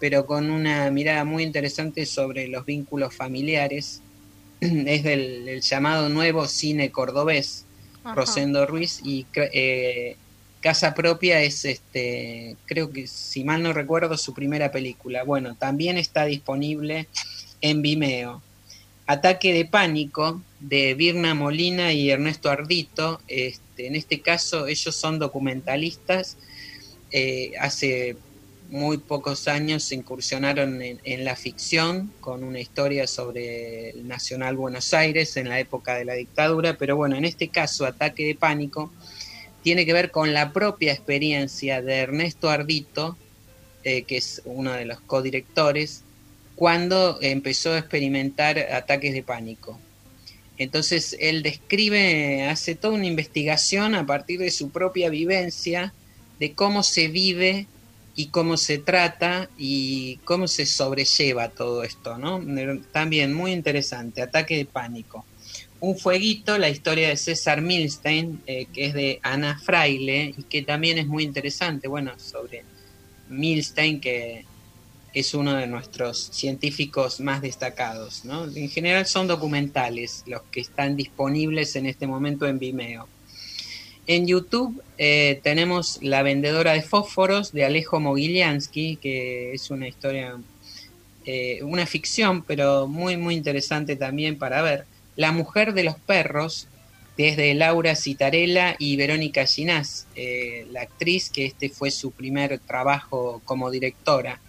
pero 0.00 0.24
con 0.24 0.50
una 0.50 0.90
mirada 0.90 1.24
muy 1.24 1.42
interesante 1.42 2.06
sobre 2.06 2.48
los 2.48 2.64
vínculos 2.64 3.14
familiares. 3.14 4.00
Es 4.60 5.02
del, 5.02 5.44
del 5.44 5.60
llamado 5.60 6.08
nuevo 6.08 6.46
cine 6.46 6.90
cordobés, 6.90 7.66
Ajá. 8.02 8.14
Rosendo 8.14 8.64
Ruiz, 8.64 9.00
y 9.04 9.26
eh, 9.34 10.16
Casa 10.64 10.94
Propia 10.94 11.42
es, 11.42 11.66
este, 11.66 12.56
creo 12.64 12.90
que 12.90 13.06
si 13.06 13.44
mal 13.44 13.62
no 13.62 13.74
recuerdo, 13.74 14.16
su 14.16 14.32
primera 14.32 14.72
película. 14.72 15.22
Bueno, 15.22 15.54
también 15.54 15.98
está 15.98 16.24
disponible 16.24 17.08
en 17.60 17.82
Vimeo. 17.82 18.40
Ataque 19.06 19.52
de 19.52 19.64
Pánico 19.64 20.42
de 20.60 20.94
Virna 20.94 21.34
Molina 21.34 21.92
y 21.92 22.10
Ernesto 22.10 22.50
Ardito. 22.50 23.20
Este, 23.28 23.86
en 23.86 23.96
este 23.96 24.20
caso 24.20 24.66
ellos 24.66 24.96
son 24.96 25.18
documentalistas. 25.18 26.36
Eh, 27.10 27.52
hace 27.60 28.16
muy 28.70 28.98
pocos 28.98 29.46
años 29.46 29.84
se 29.84 29.94
incursionaron 29.94 30.80
en, 30.82 31.24
la 31.24 31.36
ficción 31.36 32.12
con 32.20 32.42
una 32.42 32.60
historia 32.60 33.06
sobre 33.06 33.90
el 33.90 34.08
Nacional 34.08 34.56
Buenos 34.56 34.92
Aires 34.94 35.36
en 35.36 35.48
la 35.48 35.60
época 35.60 35.94
de 35.94 36.04
la 36.04 36.14
dictadura, 36.14 36.76
pero 36.76 36.96
bueno, 36.96 37.16
en 37.16 37.24
este 37.24 37.48
caso 37.48 37.84
Ataque 37.84 38.26
de 38.26 38.34
Pánico 38.34 38.90
tiene 39.62 39.86
que 39.86 39.92
ver 39.92 40.10
con 40.10 40.32
la 40.32 40.52
propia 40.52 40.92
experiencia 40.92 41.82
de 41.82 41.98
Ernesto 41.98 42.50
Ardito, 42.50 43.16
eh, 43.84 44.02
que 44.02 44.16
es 44.16 44.42
uno 44.44 44.72
de 44.72 44.86
los 44.86 45.00
codirectores, 45.00 46.03
cuando 46.56 47.18
empezó 47.20 47.72
a 47.72 47.78
experimentar 47.78 48.58
ataques 48.58 49.12
de 49.12 49.22
pánico. 49.22 49.78
Entonces 50.56 51.16
él 51.18 51.42
describe, 51.42 52.44
hace 52.48 52.74
toda 52.74 52.94
una 52.94 53.06
investigación 53.06 53.94
a 53.94 54.06
partir 54.06 54.38
de 54.38 54.50
su 54.50 54.70
propia 54.70 55.10
vivencia 55.10 55.92
de 56.38 56.52
cómo 56.52 56.82
se 56.82 57.08
vive 57.08 57.66
y 58.14 58.26
cómo 58.26 58.56
se 58.56 58.78
trata 58.78 59.50
y 59.58 60.18
cómo 60.24 60.46
se 60.46 60.66
sobrelleva 60.66 61.48
todo 61.48 61.82
esto, 61.82 62.18
¿no? 62.18 62.40
También 62.92 63.34
muy 63.34 63.52
interesante, 63.52 64.22
ataque 64.22 64.56
de 64.56 64.64
pánico. 64.64 65.24
Un 65.80 65.98
fueguito, 65.98 66.56
la 66.56 66.68
historia 66.68 67.08
de 67.08 67.16
César 67.16 67.60
Milstein, 67.60 68.40
eh, 68.46 68.66
que 68.72 68.86
es 68.86 68.94
de 68.94 69.18
Ana 69.22 69.58
Fraile 69.58 70.34
y 70.36 70.44
que 70.44 70.62
también 70.62 70.98
es 70.98 71.06
muy 71.06 71.24
interesante, 71.24 71.88
bueno, 71.88 72.12
sobre 72.18 72.64
Milstein, 73.28 74.00
que 74.00 74.44
es 75.14 75.32
uno 75.32 75.54
de 75.54 75.68
nuestros 75.68 76.28
científicos 76.32 77.20
más 77.20 77.40
destacados. 77.40 78.24
¿no? 78.24 78.44
En 78.44 78.68
general 78.68 79.06
son 79.06 79.28
documentales 79.28 80.24
los 80.26 80.42
que 80.50 80.60
están 80.60 80.96
disponibles 80.96 81.76
en 81.76 81.86
este 81.86 82.06
momento 82.06 82.46
en 82.46 82.58
Vimeo. 82.58 83.08
En 84.06 84.26
YouTube 84.26 84.82
eh, 84.98 85.40
tenemos 85.42 85.98
La 86.02 86.22
vendedora 86.22 86.72
de 86.72 86.82
fósforos 86.82 87.52
de 87.52 87.64
Alejo 87.64 88.00
Moguiliansky, 88.00 88.96
que 88.96 89.54
es 89.54 89.70
una 89.70 89.88
historia, 89.88 90.36
eh, 91.24 91.60
una 91.62 91.86
ficción, 91.86 92.42
pero 92.42 92.86
muy, 92.86 93.16
muy 93.16 93.34
interesante 93.34 93.96
también 93.96 94.36
para 94.36 94.60
ver. 94.60 94.84
La 95.16 95.32
mujer 95.32 95.72
de 95.72 95.84
los 95.84 95.94
perros, 95.94 96.66
desde 97.16 97.54
Laura 97.54 97.94
Citarella 97.94 98.74
y 98.78 98.96
Verónica 98.96 99.46
Ginás, 99.46 100.06
eh, 100.16 100.66
la 100.70 100.82
actriz 100.82 101.30
que 101.30 101.46
este 101.46 101.70
fue 101.70 101.90
su 101.90 102.10
primer 102.10 102.58
trabajo 102.58 103.40
como 103.46 103.70
directora. 103.70 104.40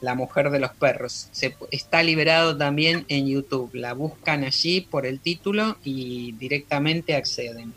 La 0.00 0.14
mujer 0.14 0.50
de 0.50 0.60
los 0.60 0.72
perros. 0.72 1.28
Se, 1.32 1.56
está 1.70 2.02
liberado 2.02 2.56
también 2.56 3.04
en 3.08 3.26
YouTube. 3.26 3.74
La 3.74 3.92
buscan 3.92 4.44
allí 4.44 4.80
por 4.80 5.06
el 5.06 5.20
título 5.20 5.76
y 5.84 6.32
directamente 6.32 7.14
acceden. 7.14 7.74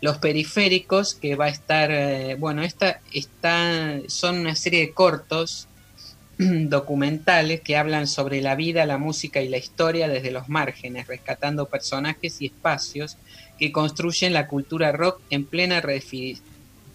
Los 0.00 0.18
periféricos, 0.18 1.14
que 1.14 1.34
va 1.34 1.46
a 1.46 1.50
estar, 1.50 1.90
eh, 1.90 2.36
bueno, 2.38 2.62
esta 2.62 3.00
está, 3.12 3.98
son 4.06 4.38
una 4.38 4.54
serie 4.54 4.80
de 4.80 4.92
cortos 4.92 5.68
documentales 6.38 7.60
que 7.60 7.76
hablan 7.76 8.06
sobre 8.06 8.40
la 8.40 8.54
vida, 8.54 8.86
la 8.86 8.96
música 8.96 9.42
y 9.42 9.48
la 9.48 9.58
historia 9.58 10.08
desde 10.08 10.30
los 10.30 10.48
márgenes, 10.48 11.06
rescatando 11.06 11.66
personajes 11.66 12.40
y 12.40 12.46
espacios 12.46 13.18
que 13.58 13.72
construyen 13.72 14.32
la 14.32 14.46
cultura 14.46 14.90
rock 14.90 15.20
en 15.28 15.44
plena 15.44 15.82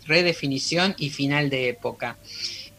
redefinición 0.07 0.95
y 0.97 1.11
final 1.11 1.51
de 1.51 1.69
época. 1.69 2.17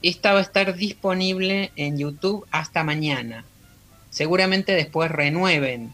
Esta 0.06 0.32
va 0.32 0.38
a 0.38 0.42
estar 0.42 0.76
disponible 0.76 1.72
en 1.74 1.98
YouTube 1.98 2.46
hasta 2.52 2.84
mañana. 2.84 3.44
Seguramente 4.08 4.70
después 4.70 5.10
renueven 5.10 5.92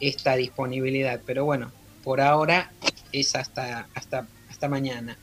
esta 0.00 0.36
disponibilidad, 0.36 1.20
pero 1.26 1.44
bueno, 1.44 1.70
por 2.02 2.22
ahora 2.22 2.72
es 3.12 3.36
hasta, 3.36 3.88
hasta, 3.94 4.26
hasta 4.48 4.68
mañana. 4.70 5.18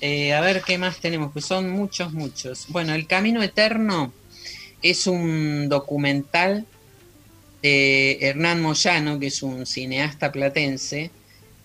Eh, 0.00 0.32
a 0.32 0.40
ver 0.40 0.62
qué 0.62 0.76
más 0.76 0.98
tenemos, 0.98 1.32
pues 1.32 1.44
son 1.44 1.70
muchos, 1.70 2.12
muchos. 2.12 2.66
Bueno, 2.66 2.94
El 2.94 3.06
Camino 3.06 3.44
Eterno 3.44 4.12
es 4.82 5.06
un 5.06 5.68
documental 5.68 6.66
de 7.62 8.18
Hernán 8.22 8.60
Moyano, 8.60 9.20
que 9.20 9.28
es 9.28 9.44
un 9.44 9.66
cineasta 9.66 10.32
platense, 10.32 11.12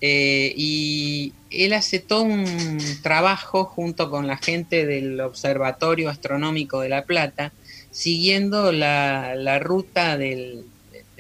Eh, 0.01 0.53
y 0.55 1.33
él 1.49 1.73
hace 1.73 1.99
todo 1.99 2.23
un 2.23 2.77
trabajo 3.01 3.65
junto 3.65 4.09
con 4.09 4.27
la 4.27 4.37
gente 4.37 4.85
del 4.85 5.19
Observatorio 5.21 6.09
Astronómico 6.09 6.81
de 6.81 6.89
La 6.89 7.05
Plata, 7.05 7.53
siguiendo 7.91 8.71
la, 8.71 9.59
ruta 9.59 10.17
de 10.17 10.63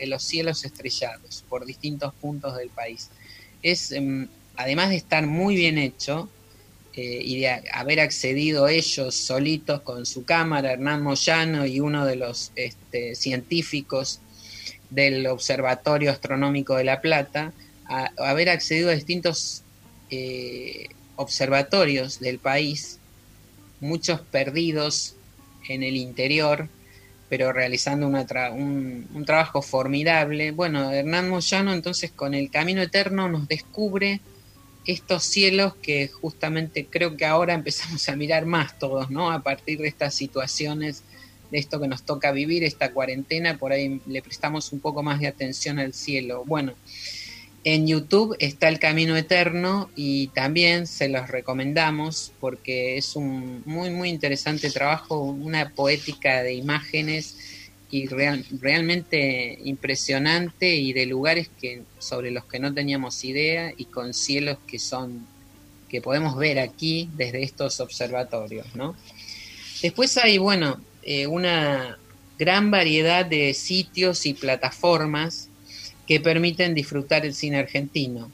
los 0.05 0.23
cielos 0.23 0.65
estrellados 0.65 1.43
por 1.47 1.65
distintos 1.65 2.13
puntos 2.15 2.57
del 2.57 2.69
país. 2.69 3.09
Es, 3.63 3.91
em, 3.91 4.27
además 4.57 4.89
de 4.89 4.97
estar 4.97 5.25
muy 5.25 5.55
bien 5.55 5.77
hecho, 5.77 6.29
eh, 6.97 7.21
y 7.21 7.41
de 7.41 7.49
haber 7.73 7.99
accedido 7.99 8.69
ellos 8.69 9.15
solitos 9.15 9.81
con 9.81 10.05
su 10.05 10.23
cámara, 10.23 10.71
Hernán 10.71 11.03
Moyano 11.03 11.65
y 11.65 11.81
uno 11.81 12.05
de 12.05 12.15
los 12.15 12.53
este, 12.55 13.15
científicos 13.15 14.21
del 14.89 15.27
Observatorio 15.27 16.09
Astronómico 16.09 16.77
de 16.77 16.85
La 16.85 17.01
Plata, 17.01 17.51
a, 17.87 18.11
haber 18.17 18.49
accedido 18.49 18.89
a 18.89 18.93
distintos 18.93 19.63
eh, 20.09 20.87
observatorios 21.15 22.19
del 22.19 22.39
país, 22.39 22.99
muchos 23.79 24.21
perdidos 24.21 25.15
en 25.67 25.83
el 25.83 25.95
interior, 25.95 26.69
pero 27.29 27.51
realizando 27.51 28.07
un, 28.07 29.07
un, 29.13 29.25
trabajo 29.25 29.61
formidable. 29.61 30.51
Bueno, 30.51 30.91
Hernán 30.91 31.29
Moyano 31.29 31.73
entonces 31.73 32.11
con 32.11 32.33
el 32.33 32.51
Camino 32.51 32.81
Eterno 32.81 33.27
nos 33.27 33.47
descubre 33.47 34.21
estos 34.85 35.23
cielos 35.23 35.75
que 35.75 36.07
justamente 36.07 36.85
creo 36.85 37.17
que 37.17 37.25
ahora 37.25 37.53
empezamos 37.53 38.07
a 38.07 38.15
mirar 38.15 38.45
más 38.45 38.77
todos, 38.77 39.09
¿no? 39.09 39.31
A 39.31 39.41
partir 39.41 39.79
de 39.79 39.87
estas 39.87 40.13
situaciones, 40.13 41.03
de 41.51 41.57
esto 41.57 41.79
que 41.79 41.87
nos 41.87 42.03
toca 42.03 42.31
vivir, 42.31 42.63
esta 42.63 42.91
cuarentena, 42.91 43.57
por 43.57 43.71
ahí 43.71 44.01
le 44.05 44.21
prestamos 44.21 44.71
un 44.71 44.79
poco 44.79 45.03
más 45.03 45.19
de 45.19 45.27
atención 45.27 45.79
al 45.79 45.93
cielo. 45.93 46.43
Bueno, 46.45 46.73
en 47.65 47.87
YouTube 47.87 48.35
está 48.39 48.69
El 48.69 48.77
Camino 48.77 49.17
Eterno 49.17 49.89
y 49.95 50.27
también 50.27 50.85
se 50.85 51.09
los 51.09 51.27
recomendamos 51.29 52.31
porque 52.39 52.95
es 52.95 53.15
un 53.15 53.63
muy, 53.65 53.89
muy 53.89 54.09
interesante 54.09 54.69
trabajo, 54.69 55.19
una 55.19 55.71
poética 55.71 56.43
de 56.43 56.53
imágenes 56.53 57.37
y 57.89 58.05
realmente 58.07 59.57
impresionante 59.63 60.75
y 60.75 60.93
de 60.93 61.07
lugares 61.07 61.49
que 61.59 61.81
sobre 61.97 62.29
los 62.29 62.45
que 62.45 62.59
no 62.59 62.71
teníamos 62.71 63.23
idea 63.23 63.73
y 63.75 63.85
con 63.85 64.13
cielos 64.13 64.59
que 64.67 64.77
son 64.77 65.25
que 65.89 66.01
podemos 66.01 66.37
ver 66.37 66.59
aquí 66.59 67.09
desde 67.15 67.41
estos 67.41 67.79
observatorios, 67.79 68.75
¿no? 68.75 68.95
Después 69.81 70.15
hay, 70.17 70.37
bueno, 70.37 70.79
eh, 71.01 71.25
una 71.25 71.97
gran 72.37 72.69
variedad 72.69 73.25
de 73.25 73.55
sitios 73.55 74.27
y 74.27 74.35
plataformas 74.35 75.49
que 76.07 76.19
permiten 76.19 76.73
disfrutar 76.73 77.25
el 77.25 77.33
cine 77.33 77.57
argentino. 77.57 78.31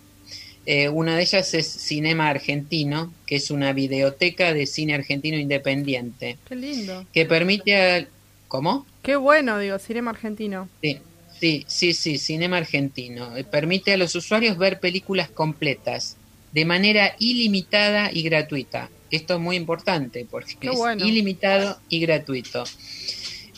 Eh, 0.65 0.89
una 0.89 1.15
de 1.15 1.23
ellas 1.23 1.53
es 1.53 1.67
Cinema 1.67 2.29
Argentino, 2.29 3.11
que 3.25 3.37
es 3.37 3.49
una 3.49 3.73
videoteca 3.73 4.53
de 4.53 4.67
cine 4.67 4.93
argentino 4.93 5.37
independiente. 5.37 6.37
Qué 6.47 6.55
lindo. 6.55 7.05
Que 7.13 7.25
permite... 7.25 8.07
¿Cómo? 8.47 8.85
Qué 9.01 9.15
bueno, 9.15 9.57
digo, 9.59 9.79
Cinema 9.79 10.11
Argentino. 10.11 10.67
Sí, 10.81 10.99
sí, 11.39 11.65
sí, 11.67 11.93
sí, 11.93 12.17
Cinema 12.17 12.57
Argentino. 12.57 13.35
Eh, 13.37 13.43
permite 13.43 13.93
a 13.93 13.97
los 13.97 14.13
usuarios 14.13 14.57
ver 14.57 14.79
películas 14.79 15.29
completas 15.29 16.17
de 16.51 16.65
manera 16.65 17.15
ilimitada 17.17 18.11
y 18.11 18.23
gratuita. 18.23 18.89
Esto 19.09 19.35
es 19.35 19.39
muy 19.39 19.55
importante 19.55 20.25
porque 20.29 20.55
es 20.61 20.79
ilimitado 21.03 21.79
y 21.89 21.99
gratuito. 22.01 22.63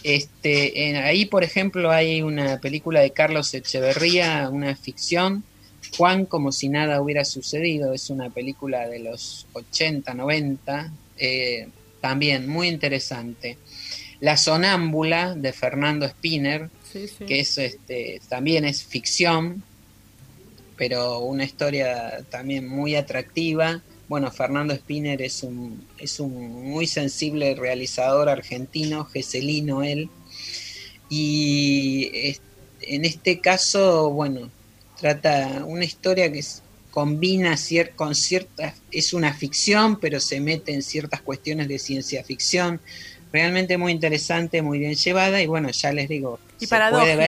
Este, 0.03 0.97
ahí, 0.97 1.25
por 1.25 1.43
ejemplo, 1.43 1.89
hay 1.89 2.21
una 2.21 2.59
película 2.59 2.99
de 2.99 3.11
Carlos 3.11 3.53
Echeverría, 3.53 4.49
una 4.49 4.75
ficción, 4.75 5.43
Juan 5.97 6.25
como 6.25 6.51
si 6.51 6.69
nada 6.69 7.01
hubiera 7.01 7.23
sucedido, 7.23 7.93
es 7.93 8.09
una 8.09 8.29
película 8.29 8.87
de 8.87 8.99
los 8.99 9.47
80, 9.53 10.13
90, 10.13 10.91
eh, 11.17 11.67
también 12.01 12.49
muy 12.49 12.67
interesante. 12.67 13.57
La 14.19 14.37
sonámbula 14.37 15.35
de 15.35 15.53
Fernando 15.53 16.07
Spinner, 16.07 16.69
que 17.25 17.39
es 17.39 17.57
este, 17.57 18.21
también 18.29 18.65
es 18.65 18.83
ficción, 18.83 19.63
pero 20.77 21.19
una 21.19 21.43
historia 21.43 22.23
también 22.29 22.67
muy 22.67 22.95
atractiva. 22.95 23.81
Bueno, 24.13 24.29
Fernando 24.29 24.75
Spinner 24.75 25.19
es 25.23 25.41
un, 25.41 25.87
es 25.97 26.19
un 26.19 26.69
muy 26.69 26.85
sensible 26.85 27.55
realizador 27.55 28.29
argentino, 28.29 29.05
geselino 29.05 29.81
él. 29.81 30.07
Y 31.09 32.37
en 32.81 33.05
este 33.05 33.39
caso, 33.39 34.11
bueno, 34.11 34.51
trata 34.99 35.63
una 35.65 35.83
historia 35.83 36.31
que 36.31 36.45
combina 36.91 37.57
con 37.95 38.13
ciertas, 38.13 38.75
es 38.91 39.13
una 39.13 39.33
ficción, 39.33 39.99
pero 39.99 40.19
se 40.19 40.39
mete 40.39 40.75
en 40.75 40.83
ciertas 40.83 41.23
cuestiones 41.23 41.67
de 41.67 41.79
ciencia 41.79 42.23
ficción 42.23 42.81
realmente 43.31 43.79
muy 43.79 43.93
interesante, 43.93 44.61
muy 44.61 44.77
bien 44.77 44.93
llevada 44.93 45.41
y 45.41 45.47
bueno, 45.47 45.71
ya 45.71 45.91
les 45.91 46.07
digo, 46.07 46.39
y 46.59 46.67
puede 46.67 47.15
ver. 47.15 47.32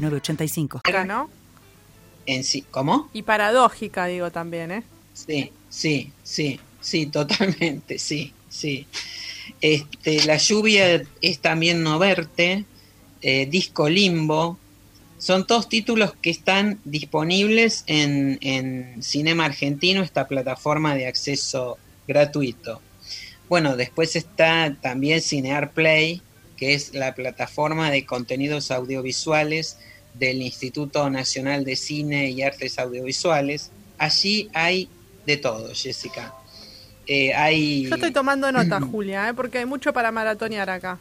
985. 0.00 0.82
¿no? 1.06 1.30
En 2.26 2.44
sí, 2.44 2.64
¿Cómo? 2.70 3.08
Y 3.12 3.22
paradójica, 3.22 4.06
digo 4.06 4.30
también, 4.30 4.70
¿eh? 4.70 4.82
Sí, 5.14 5.52
sí, 5.68 6.12
sí, 6.22 6.60
sí, 6.80 7.06
totalmente, 7.06 7.98
sí, 7.98 8.32
sí. 8.48 8.86
Este, 9.60 10.24
la 10.24 10.36
lluvia 10.36 11.02
es 11.20 11.38
también 11.40 11.82
no 11.82 11.98
verte, 11.98 12.64
eh, 13.22 13.46
Disco 13.46 13.88
Limbo, 13.88 14.58
son 15.18 15.46
todos 15.46 15.68
títulos 15.68 16.14
que 16.22 16.30
están 16.30 16.80
disponibles 16.84 17.84
en, 17.86 18.38
en 18.40 19.02
Cinema 19.02 19.44
Argentino, 19.44 20.02
esta 20.02 20.26
plataforma 20.26 20.94
de 20.94 21.06
acceso 21.06 21.76
gratuito. 22.08 22.80
Bueno, 23.50 23.76
después 23.76 24.16
está 24.16 24.76
también 24.80 25.20
Cinear 25.20 25.72
Play, 25.72 26.22
que 26.56 26.72
es 26.72 26.94
la 26.94 27.14
plataforma 27.14 27.90
de 27.90 28.06
contenidos 28.06 28.70
audiovisuales 28.70 29.76
del 30.20 30.42
Instituto 30.42 31.10
Nacional 31.10 31.64
de 31.64 31.74
Cine 31.74 32.30
y 32.30 32.42
Artes 32.42 32.78
Audiovisuales. 32.78 33.70
Allí 33.98 34.48
hay 34.52 34.88
de 35.26 35.38
todo, 35.38 35.74
Jessica. 35.74 36.34
Eh, 37.06 37.34
hay... 37.34 37.88
Yo 37.88 37.96
estoy 37.96 38.12
tomando 38.12 38.52
nota, 38.52 38.80
Julia, 38.80 39.30
¿eh? 39.30 39.34
porque 39.34 39.58
hay 39.58 39.66
mucho 39.66 39.92
para 39.92 40.12
maratonear 40.12 40.70
acá. 40.70 40.98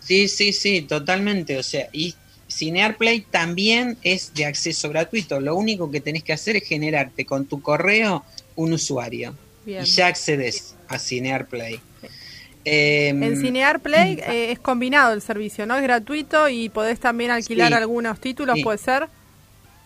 Sí, 0.00 0.26
sí, 0.26 0.52
sí, 0.52 0.82
totalmente. 0.82 1.58
O 1.58 1.62
sea, 1.62 1.88
y 1.92 2.14
Cinear 2.48 2.96
Play 2.96 3.20
también 3.30 3.98
es 4.02 4.32
de 4.34 4.46
acceso 4.46 4.88
gratuito. 4.88 5.40
Lo 5.40 5.54
único 5.54 5.90
que 5.90 6.00
tenés 6.00 6.24
que 6.24 6.32
hacer 6.32 6.56
es 6.56 6.64
generarte 6.64 7.26
con 7.26 7.44
tu 7.44 7.60
correo 7.60 8.24
un 8.54 8.72
usuario. 8.72 9.36
Y 9.66 9.84
ya 9.84 10.06
accedes 10.06 10.76
a 10.88 10.98
Cinear 10.98 11.46
Em, 12.68 13.22
en 13.22 13.40
Cinear 13.40 13.78
Play 13.80 14.18
eh, 14.26 14.50
es 14.50 14.58
combinado 14.58 15.14
el 15.14 15.22
servicio, 15.22 15.66
¿no? 15.66 15.76
Es 15.76 15.84
gratuito 15.84 16.48
y 16.48 16.68
podés 16.68 16.98
también 16.98 17.30
alquilar 17.30 17.72
algunos 17.72 18.20
títulos, 18.20 18.58
¿puede 18.62 18.78
ser? 18.78 19.08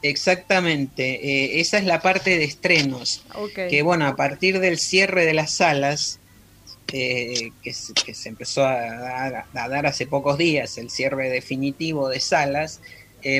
Exactamente, 0.03 1.05
eh, 1.05 1.61
esa 1.61 1.77
es 1.77 1.85
la 1.85 2.01
parte 2.01 2.39
de 2.39 2.45
estrenos. 2.45 3.23
Que 3.55 3.83
bueno, 3.83 4.07
a 4.07 4.17
partir 4.17 4.61
del 4.61 4.79
cierre 4.79 5.27
de 5.27 5.35
las 5.35 5.53
salas, 5.53 6.21
eh, 6.91 7.53
que, 7.63 7.75
se 7.75 8.29
empezó 8.31 8.65
a 8.65 8.81
dar, 8.81 9.45
a 9.53 9.69
dar, 9.69 9.85
hace 9.85 10.07
pocos 10.07 10.39
días, 10.39 10.79
el 10.79 10.89
cierre 10.89 11.29
definitivo 11.29 12.09
de 12.09 12.19
salas, 12.19 12.81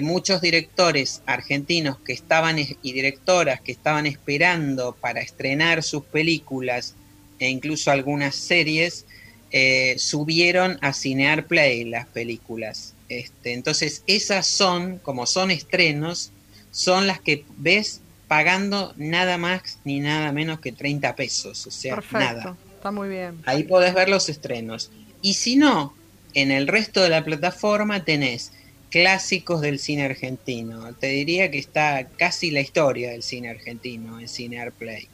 muchos 0.03 0.43
directores 0.43 1.23
argentinos 1.25 1.99
que 2.01 2.13
estaban 2.13 2.59
y 2.59 2.93
directoras 2.93 3.63
que 3.63 3.73
estaban 3.73 4.05
esperando 4.05 4.95
para 5.01 5.23
estrenar 5.23 5.83
sus 5.83 6.05
películas 6.05 6.95
e 7.39 7.49
incluso 7.49 7.91
algunas 7.91 8.35
series 8.35 9.07
eh, 9.53 9.95
subieron 9.99 10.79
a 10.81 10.93
Cinear 10.93 11.47
Play 11.47 11.85
las 11.85 12.07
películas. 12.07 12.95
Este, 13.09 13.53
entonces 13.53 14.03
esas 14.07 14.47
son, 14.47 14.99
como 14.99 15.27
son 15.27 15.51
estrenos, 15.51 16.31
son 16.71 17.07
las 17.07 17.21
que 17.21 17.45
ves 17.57 18.01
pagando 18.29 18.95
nada 18.97 19.39
más 19.39 19.81
ni 19.85 19.99
nada 19.99 20.31
menos 20.31 20.61
que 20.61 20.71
30 20.71 21.17
pesos, 21.17 21.67
o 21.67 21.71
sea, 21.71 22.01
nada. 22.13 22.57
Está 22.77 22.93
muy 22.93 23.09
bien. 23.09 23.43
Ahí 23.45 23.65
podés 23.65 23.93
ver 23.93 24.09
los 24.09 24.29
estrenos. 24.29 24.91
Y 25.21 25.35
si 25.35 25.57
no, 25.57 25.95
en 26.35 26.53
el 26.53 26.69
resto 26.69 27.03
de 27.03 27.09
la 27.09 27.25
plataforma 27.25 28.05
tenés 28.05 28.53
clásicos 28.91 29.61
del 29.61 29.79
cine 29.79 30.05
argentino. 30.05 30.93
Te 30.95 31.09
diría 31.09 31.51
que 31.51 31.59
está 31.59 32.07
casi 32.17 32.51
la 32.51 32.61
historia 32.61 33.11
del 33.11 33.23
cine 33.23 33.51
argentino 33.51 34.21
en 34.21 34.29
Cinear 34.29 34.73
Play. 34.73 35.09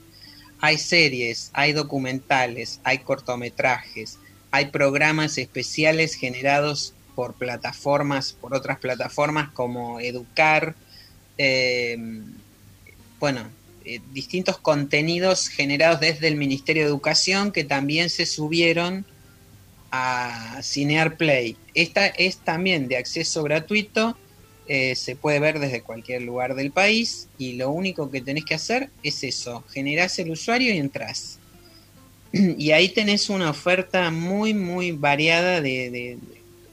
Hay 0.61 0.79
series, 0.79 1.51
hay 1.53 1.73
documentales, 1.73 2.81
hay 2.83 2.99
cortometrajes, 2.99 4.19
hay 4.51 4.67
programas 4.67 5.39
especiales 5.39 6.15
generados 6.15 6.95
por 7.15 7.35
plataformas, 7.35 8.33
por 8.33 8.55
otras 8.55 8.79
plataformas 8.79 9.51
como 9.53 10.01
Educar, 10.01 10.75
eh, 11.39 11.97
bueno, 13.19 13.49
eh, 13.85 14.01
distintos 14.13 14.59
contenidos 14.59 15.49
generados 15.49 16.01
desde 16.01 16.29
el 16.29 16.37
Ministerio 16.37 16.83
de 16.83 16.89
Educación 16.89 17.53
que 17.53 17.65
también 17.65 18.11
se 18.11 18.27
subieron 18.27 19.07
a 19.93 20.61
Cinear 20.63 21.17
Play. 21.17 21.57
Esta 21.75 22.07
es 22.07 22.39
también 22.39 22.89
de 22.89 22.97
acceso 22.97 23.43
gratuito, 23.43 24.17
eh, 24.69 24.97
se 24.97 25.15
puede 25.15 25.39
ver 25.39 25.61
desde 25.61 25.83
cualquier 25.83 26.23
lugar 26.23 26.57
del 26.57 26.73
país 26.73 27.29
y 27.39 27.53
lo 27.53 27.71
único 27.71 28.11
que 28.11 28.21
tenés 28.21 28.45
que 28.45 28.55
hacer 28.55 28.91
es 29.05 29.23
eso, 29.23 29.65
generás 29.71 30.19
el 30.19 30.31
usuario 30.33 30.75
y 30.75 30.79
entras. 30.79 31.39
y 32.33 32.71
ahí 32.71 32.89
tenés 32.89 33.29
una 33.31 33.51
oferta 33.51 34.11
muy, 34.11 34.55
muy 34.55 34.93
variada 34.93 35.61
de, 35.61 36.19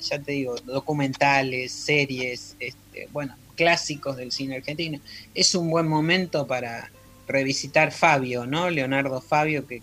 ya 0.01 0.19
te 0.19 0.33
digo, 0.33 0.55
documentales, 0.65 1.71
series, 1.71 2.55
este, 2.59 3.07
bueno, 3.11 3.35
clásicos 3.55 4.17
del 4.17 4.31
cine 4.31 4.57
argentino. 4.57 4.99
Es 5.33 5.55
un 5.55 5.69
buen 5.69 5.87
momento 5.87 6.47
para 6.47 6.91
revisitar 7.27 7.91
Fabio, 7.91 8.45
¿no? 8.45 8.69
Leonardo 8.69 9.21
Fabio, 9.21 9.65
que 9.65 9.81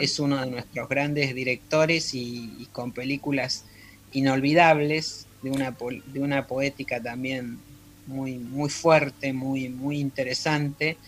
es 0.00 0.18
uno 0.18 0.40
de 0.40 0.50
nuestros 0.50 0.88
grandes 0.88 1.34
directores 1.34 2.14
y, 2.14 2.68
con 2.72 2.92
películas 2.92 3.64
inolvidables, 4.12 5.26
de 5.42 5.50
una, 5.50 5.76
de 6.06 6.20
una 6.20 6.46
poética 6.46 7.02
también 7.02 7.58
muy, 8.06 8.38
muy 8.38 8.68
fuerte, 8.68 9.32
muy, 9.32 9.68
muy 9.68 9.98
interesante 9.98 10.98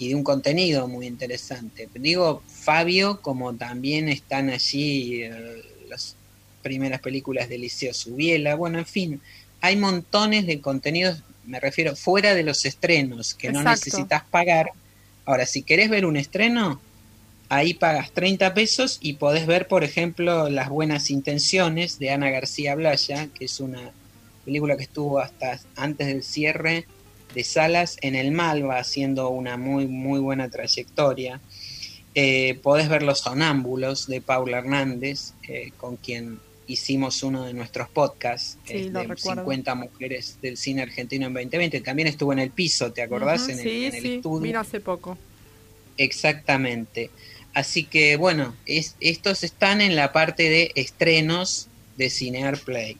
y 0.00 0.08
de 0.08 0.14
un 0.14 0.24
contenido 0.24 0.88
muy 0.88 1.06
interesante. 1.06 1.86
Digo 1.94 2.42
Fabio, 2.48 3.20
como 3.20 3.54
también 3.54 4.08
están 4.08 4.48
allí 4.48 5.24
eh, 5.24 5.62
las 5.90 6.16
primeras 6.62 7.02
películas 7.02 7.50
de 7.50 7.58
Liceo 7.58 7.92
Subiela, 7.92 8.54
bueno, 8.54 8.78
en 8.78 8.86
fin, 8.86 9.20
hay 9.60 9.76
montones 9.76 10.46
de 10.46 10.62
contenidos, 10.62 11.22
me 11.44 11.60
refiero, 11.60 11.94
fuera 11.94 12.34
de 12.34 12.42
los 12.42 12.64
estrenos, 12.64 13.34
que 13.34 13.52
no 13.52 13.62
necesitas 13.62 14.24
pagar. 14.24 14.72
Ahora, 15.26 15.44
si 15.44 15.62
querés 15.62 15.90
ver 15.90 16.06
un 16.06 16.16
estreno, 16.16 16.80
ahí 17.50 17.74
pagas 17.74 18.10
30 18.12 18.54
pesos 18.54 18.98
y 19.02 19.14
podés 19.14 19.46
ver, 19.46 19.68
por 19.68 19.84
ejemplo, 19.84 20.48
Las 20.48 20.70
Buenas 20.70 21.10
Intenciones 21.10 21.98
de 21.98 22.10
Ana 22.10 22.30
García 22.30 22.74
Blaya, 22.74 23.28
que 23.34 23.44
es 23.44 23.60
una 23.60 23.92
película 24.46 24.78
que 24.78 24.84
estuvo 24.84 25.18
hasta 25.18 25.60
antes 25.76 26.06
del 26.06 26.22
cierre 26.22 26.86
de 27.34 27.44
salas 27.44 27.96
en 28.00 28.14
el 28.14 28.32
Malva, 28.32 28.78
haciendo 28.78 29.28
una 29.30 29.56
muy, 29.56 29.86
muy 29.86 30.20
buena 30.20 30.48
trayectoria. 30.48 31.40
Eh, 32.14 32.58
podés 32.62 32.88
ver 32.88 33.02
Los 33.02 33.20
Sonámbulos 33.20 34.06
de 34.06 34.20
Paula 34.20 34.58
Hernández, 34.58 35.32
eh, 35.48 35.70
con 35.76 35.96
quien 35.96 36.40
hicimos 36.66 37.22
uno 37.22 37.44
de 37.44 37.52
nuestros 37.52 37.88
podcasts 37.88 38.58
de 38.66 38.92
50 39.16 39.74
mujeres 39.74 40.38
del 40.40 40.56
cine 40.56 40.82
argentino 40.82 41.26
en 41.26 41.34
2020. 41.34 41.80
También 41.80 42.08
estuvo 42.08 42.32
en 42.32 42.38
el 42.38 42.50
piso, 42.50 42.92
¿te 42.92 43.02
acordás? 43.02 43.48
en, 43.48 43.58
el, 43.58 43.64
sí, 43.64 43.84
en 43.86 43.94
el 43.94 44.06
estudio. 44.16 44.40
Vino 44.40 44.60
hace 44.60 44.80
poco. 44.80 45.18
Exactamente. 45.96 47.10
Así 47.52 47.84
que 47.84 48.16
bueno, 48.16 48.54
estos 48.66 49.42
están 49.42 49.80
en 49.80 49.96
la 49.96 50.12
parte 50.12 50.48
de 50.48 50.72
estrenos 50.76 51.68
de 51.96 52.08
Cinear 52.08 52.58
Play. 52.58 52.96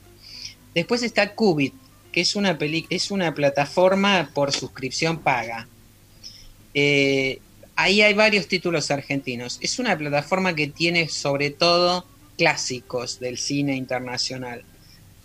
Después 0.75 1.03
está 1.03 1.33
Qubit, 1.33 1.73
que 2.11 2.21
es 2.21 2.35
una, 2.35 2.57
es 2.89 3.11
una 3.11 3.33
plataforma 3.33 4.29
por 4.33 4.51
suscripción 4.51 5.19
paga. 5.19 5.67
Eh, 6.73 7.39
ahí 7.75 8.01
hay 8.01 8.13
varios 8.13 8.47
títulos 8.47 8.91
argentinos. 8.91 9.57
Es 9.61 9.79
una 9.79 9.97
plataforma 9.97 10.53
que 10.53 10.67
tiene 10.67 11.07
sobre 11.09 11.49
todo 11.49 12.05
clásicos 12.37 13.19
del 13.19 13.37
cine 13.37 13.75
internacional. 13.75 14.63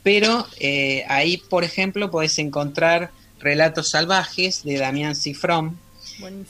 Pero 0.03 0.47
eh, 0.61 1.05
ahí, 1.09 1.37
por 1.37 1.65
ejemplo, 1.65 2.11
podés 2.11 2.39
encontrar 2.39 3.11
Relatos 3.41 3.91
Salvajes 3.91 4.63
de 4.65 4.79
Damián 4.79 5.17
Cifrón, 5.17 5.79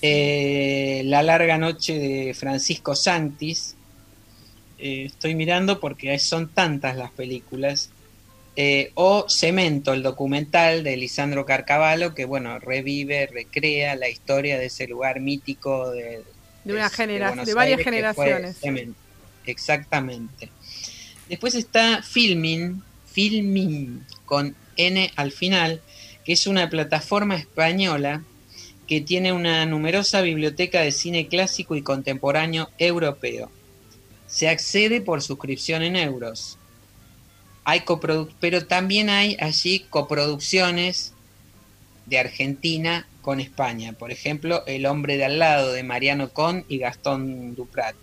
eh, 0.03 1.03
la 1.07 1.23
larga 1.23 1.59
noche 1.59 1.99
de 1.99 2.35
Francisco 2.35 2.95
Santis. 2.95 3.75
Eh, 4.79 5.05
estoy 5.07 5.35
mirando 5.35 5.81
porque 5.81 6.19
son 6.19 6.49
tantas 6.49 6.97
las 6.97 7.11
películas. 7.13 7.91
Eh, 8.59 8.91
o 8.95 9.29
Cemento, 9.29 9.93
el 9.93 10.03
documental 10.03 10.83
de 10.83 10.97
Lisandro 10.97 11.45
Carcavallo, 11.45 12.15
que 12.15 12.25
bueno, 12.25 12.59
revive, 12.59 13.27
recrea 13.27 13.97
la 13.97 14.09
historia 14.09 14.59
de 14.59 14.67
ese 14.67 14.89
lugar 14.89 15.21
mítico 15.21 15.91
de, 15.91 16.23
una 16.65 16.89
de, 17.45 17.55
varias 17.55 17.83
generaciones. 17.83 18.57
Exactamente. 19.45 20.49
Después 21.29 21.55
está 21.55 22.03
Filmin, 22.03 22.83
Filmin 23.13 24.05
con 24.25 24.57
N 24.77 25.13
al 25.17 25.33
final, 25.33 25.83
que 26.25 26.33
es 26.33 26.47
una 26.47 26.71
plataforma 26.71 27.37
española 27.37 28.23
que 28.87 29.01
tiene 29.01 29.33
una 29.33 29.67
numerosa 29.67 30.23
biblioteca 30.23 30.81
de 30.81 30.93
cine 30.93 31.29
clásico 31.29 31.77
y 31.77 31.83
contemporáneo 31.83 32.71
europeo. 32.79 33.51
Se 34.27 34.49
accede 34.49 35.01
por 35.01 35.23
suscripción 35.23 35.83
en 35.83 35.97
euros. 35.97 36.59
Hay 37.69 37.83
pero 38.39 38.65
también 38.67 39.11
hay 39.11 39.37
allí 39.41 39.81
coproducciones 39.91 41.13
de 42.07 42.21
Argentina 42.21 43.09
con 43.23 43.41
España. 43.41 43.93
Por 43.93 44.13
ejemplo, 44.13 44.65
El 44.67 44.87
hombre 44.87 45.17
de 45.17 45.25
al 45.25 45.41
lado 45.41 45.73
de 45.73 45.83
Mariano 45.83 46.29
Con 46.29 46.65
y 46.69 46.79
Gastón 46.79 47.57
Duprat. 47.57 47.97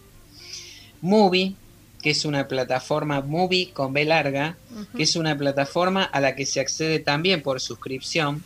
Movie, 0.99 1.55
que 2.01 2.09
es 2.09 2.25
una 2.25 2.49
plataforma 2.49 3.21
Movie 3.21 3.71
con 3.71 3.93
B 3.93 4.03
larga, 4.03 4.57
que 4.97 5.03
es 5.03 5.15
una 5.15 5.37
plataforma 5.37 6.03
a 6.03 6.19
la 6.19 6.35
que 6.35 6.45
se 6.45 6.59
accede 6.59 6.99
también 6.99 7.41
por 7.41 7.61
suscripción 7.61 8.43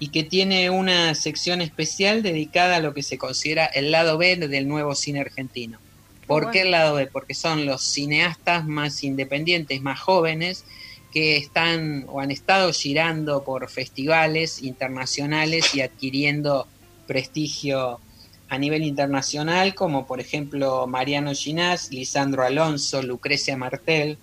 y 0.00 0.08
que 0.08 0.24
tiene 0.24 0.68
una 0.70 1.14
sección 1.14 1.60
especial 1.60 2.24
dedicada 2.24 2.76
a 2.76 2.80
lo 2.80 2.92
que 2.92 3.04
se 3.04 3.18
considera 3.18 3.66
el 3.66 3.92
lado 3.92 4.18
B 4.18 4.36
del 4.36 4.66
nuevo 4.66 4.96
cine 4.96 5.20
argentino. 5.20 5.78
¿Por 6.26 6.50
qué 6.50 6.62
el 6.62 6.72
lado 6.72 6.94
B? 6.96 7.06
Porque 7.06 7.34
son 7.34 7.66
los 7.66 7.82
cineastas 7.82 8.66
más 8.66 9.04
independientes, 9.04 9.80
más 9.80 10.00
jóvenes, 10.00 10.64
que 11.12 11.36
están 11.36 12.04
o 12.08 12.20
han 12.20 12.30
estado 12.30 12.72
girando 12.72 13.44
por 13.44 13.70
festivales 13.70 14.62
internacionales 14.62 15.74
y 15.74 15.80
adquiriendo 15.80 16.66
prestigio 17.06 18.00
a 18.48 18.58
nivel 18.58 18.82
internacional, 18.82 19.74
como 19.74 20.06
por 20.06 20.20
ejemplo 20.20 20.86
Mariano 20.86 21.32
Ginás, 21.34 21.90
Lisandro 21.90 22.44
Alonso, 22.44 23.02
Lucrecia 23.02 23.56
Martel, 23.56 24.18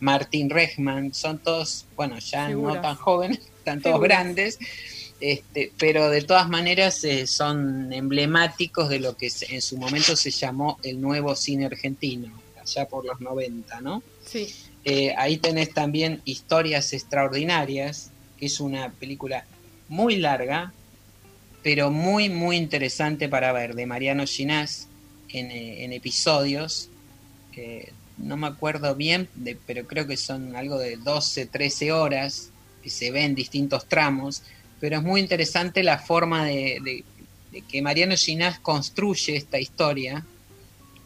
Martín 0.00 0.50
Rechman, 0.50 1.14
son 1.14 1.38
todos, 1.38 1.86
bueno, 1.96 2.18
ya 2.18 2.48
no 2.48 2.80
tan 2.80 2.96
jóvenes, 2.96 3.38
están 3.58 3.80
todos 3.80 4.00
grandes, 4.00 4.58
este, 5.22 5.70
pero 5.78 6.10
de 6.10 6.22
todas 6.22 6.48
maneras 6.48 7.04
eh, 7.04 7.28
son 7.28 7.92
emblemáticos 7.92 8.88
de 8.88 8.98
lo 8.98 9.16
que 9.16 9.30
en 9.50 9.62
su 9.62 9.76
momento 9.76 10.16
se 10.16 10.32
llamó 10.32 10.80
el 10.82 11.00
nuevo 11.00 11.36
cine 11.36 11.66
argentino, 11.66 12.42
allá 12.60 12.88
por 12.88 13.04
los 13.04 13.20
90, 13.20 13.80
¿no? 13.82 14.02
Sí. 14.26 14.52
Eh, 14.84 15.14
ahí 15.16 15.36
tenés 15.36 15.72
también 15.72 16.20
Historias 16.24 16.92
Extraordinarias, 16.92 18.10
que 18.36 18.46
es 18.46 18.58
una 18.58 18.90
película 18.90 19.44
muy 19.88 20.16
larga, 20.16 20.72
pero 21.62 21.92
muy, 21.92 22.28
muy 22.28 22.56
interesante 22.56 23.28
para 23.28 23.52
ver, 23.52 23.76
de 23.76 23.86
Mariano 23.86 24.26
Ginás, 24.26 24.88
en, 25.28 25.52
eh, 25.52 25.84
en 25.84 25.92
episodios. 25.92 26.88
no 28.18 28.36
me 28.36 28.48
acuerdo 28.48 28.96
bien, 28.96 29.28
de, 29.36 29.56
pero 29.68 29.86
creo 29.86 30.08
que 30.08 30.16
son 30.16 30.56
algo 30.56 30.80
de 30.80 30.96
12, 30.96 31.46
13 31.46 31.92
horas, 31.92 32.50
que 32.82 32.90
se 32.90 33.12
ven 33.12 33.36
distintos 33.36 33.86
tramos 33.86 34.42
pero 34.82 34.96
es 34.96 35.02
muy 35.04 35.20
interesante 35.20 35.84
la 35.84 35.96
forma 35.96 36.44
de, 36.44 37.04
que 37.70 37.82
Mariano 37.82 38.16
Ginás 38.16 38.58
construye 38.58 39.36
esta 39.36 39.60
historia 39.60 40.26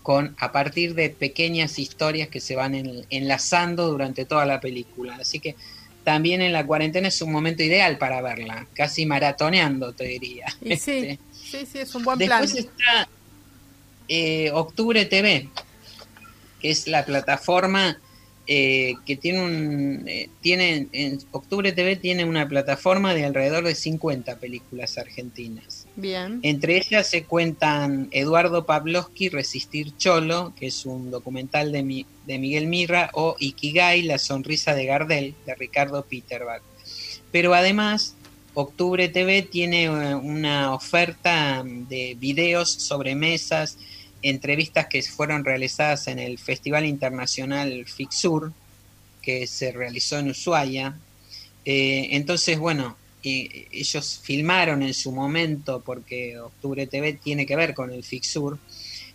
con 0.02 0.34
a 0.38 0.50
partir 0.50 0.94
de 0.94 1.10
pequeñas 1.10 1.78
historias 1.78 2.28
que 2.28 2.40
se 2.40 2.56
van 2.56 2.74
enlazando 3.10 3.88
durante 3.88 4.24
toda 4.24 4.46
la 4.46 4.62
película. 4.62 5.16
Así 5.20 5.40
que 5.40 5.56
también 6.04 6.40
en 6.40 6.54
la 6.54 6.64
cuarentena 6.64 7.08
es 7.08 7.20
un 7.20 7.30
momento 7.30 7.62
ideal 7.62 7.98
para 7.98 8.22
verla, 8.22 8.66
casi 8.72 9.04
maratoneando, 9.04 9.92
te 9.92 10.04
diría. 10.04 10.46
Y 10.62 10.76
sí, 10.78 10.92
Este, 10.92 11.18
sí, 11.34 11.66
sí, 11.70 11.78
es 11.80 11.94
un 11.94 12.02
buen 12.02 12.18
Después 12.18 12.52
plan. 12.52 12.64
está 12.64 13.08
eh, 14.08 14.50
Octubre 14.54 15.04
TV, 15.04 15.50
que 16.62 16.70
es 16.70 16.86
la 16.86 17.04
plataforma 17.04 17.98
eh, 18.46 18.94
que 19.04 19.16
tiene 19.16 19.40
un. 19.44 20.04
eh, 20.08 20.28
tiene, 20.40 20.86
en 20.92 21.18
Octubre 21.32 21.72
TV 21.72 21.96
tiene 21.96 22.24
una 22.24 22.48
plataforma 22.48 23.12
de 23.14 23.24
alrededor 23.24 23.64
de 23.64 23.74
50 23.74 24.38
películas 24.38 24.98
argentinas. 24.98 25.86
Bien. 25.96 26.40
Entre 26.42 26.76
ellas 26.76 27.08
se 27.08 27.24
cuentan 27.24 28.08
Eduardo 28.12 28.64
Pavlovsky, 28.66 29.28
Resistir 29.30 29.96
Cholo, 29.96 30.52
que 30.58 30.66
es 30.68 30.86
un 30.86 31.10
documental 31.10 31.72
de, 31.72 31.82
Mi- 31.82 32.06
de 32.26 32.38
Miguel 32.38 32.66
Mirra, 32.66 33.10
o 33.14 33.34
Ikigai, 33.38 34.02
La 34.02 34.18
sonrisa 34.18 34.74
de 34.74 34.86
Gardel, 34.86 35.34
de 35.44 35.54
Ricardo 35.54 36.04
Peterbach. 36.04 36.62
Pero 37.32 37.52
además, 37.54 38.14
Octubre 38.54 39.08
TV 39.08 39.42
tiene 39.42 39.84
eh, 39.84 40.14
una 40.14 40.72
oferta 40.72 41.62
de 41.64 42.16
videos, 42.18 42.70
sobremesas, 42.72 43.76
entrevistas 44.28 44.86
que 44.86 45.02
fueron 45.02 45.44
realizadas 45.44 46.08
en 46.08 46.18
el 46.18 46.38
Festival 46.38 46.84
Internacional 46.84 47.84
Fixur, 47.86 48.52
que 49.22 49.46
se 49.46 49.72
realizó 49.72 50.18
en 50.18 50.30
Ushuaia. 50.30 50.98
Eh, 51.64 52.08
entonces, 52.12 52.58
bueno, 52.58 52.96
y 53.22 53.66
ellos 53.72 54.20
filmaron 54.22 54.82
en 54.82 54.94
su 54.94 55.10
momento, 55.10 55.82
porque 55.84 56.38
Octubre 56.38 56.86
TV 56.86 57.14
tiene 57.14 57.44
que 57.44 57.56
ver 57.56 57.74
con 57.74 57.90
el 57.90 58.04
Fixur, 58.04 58.58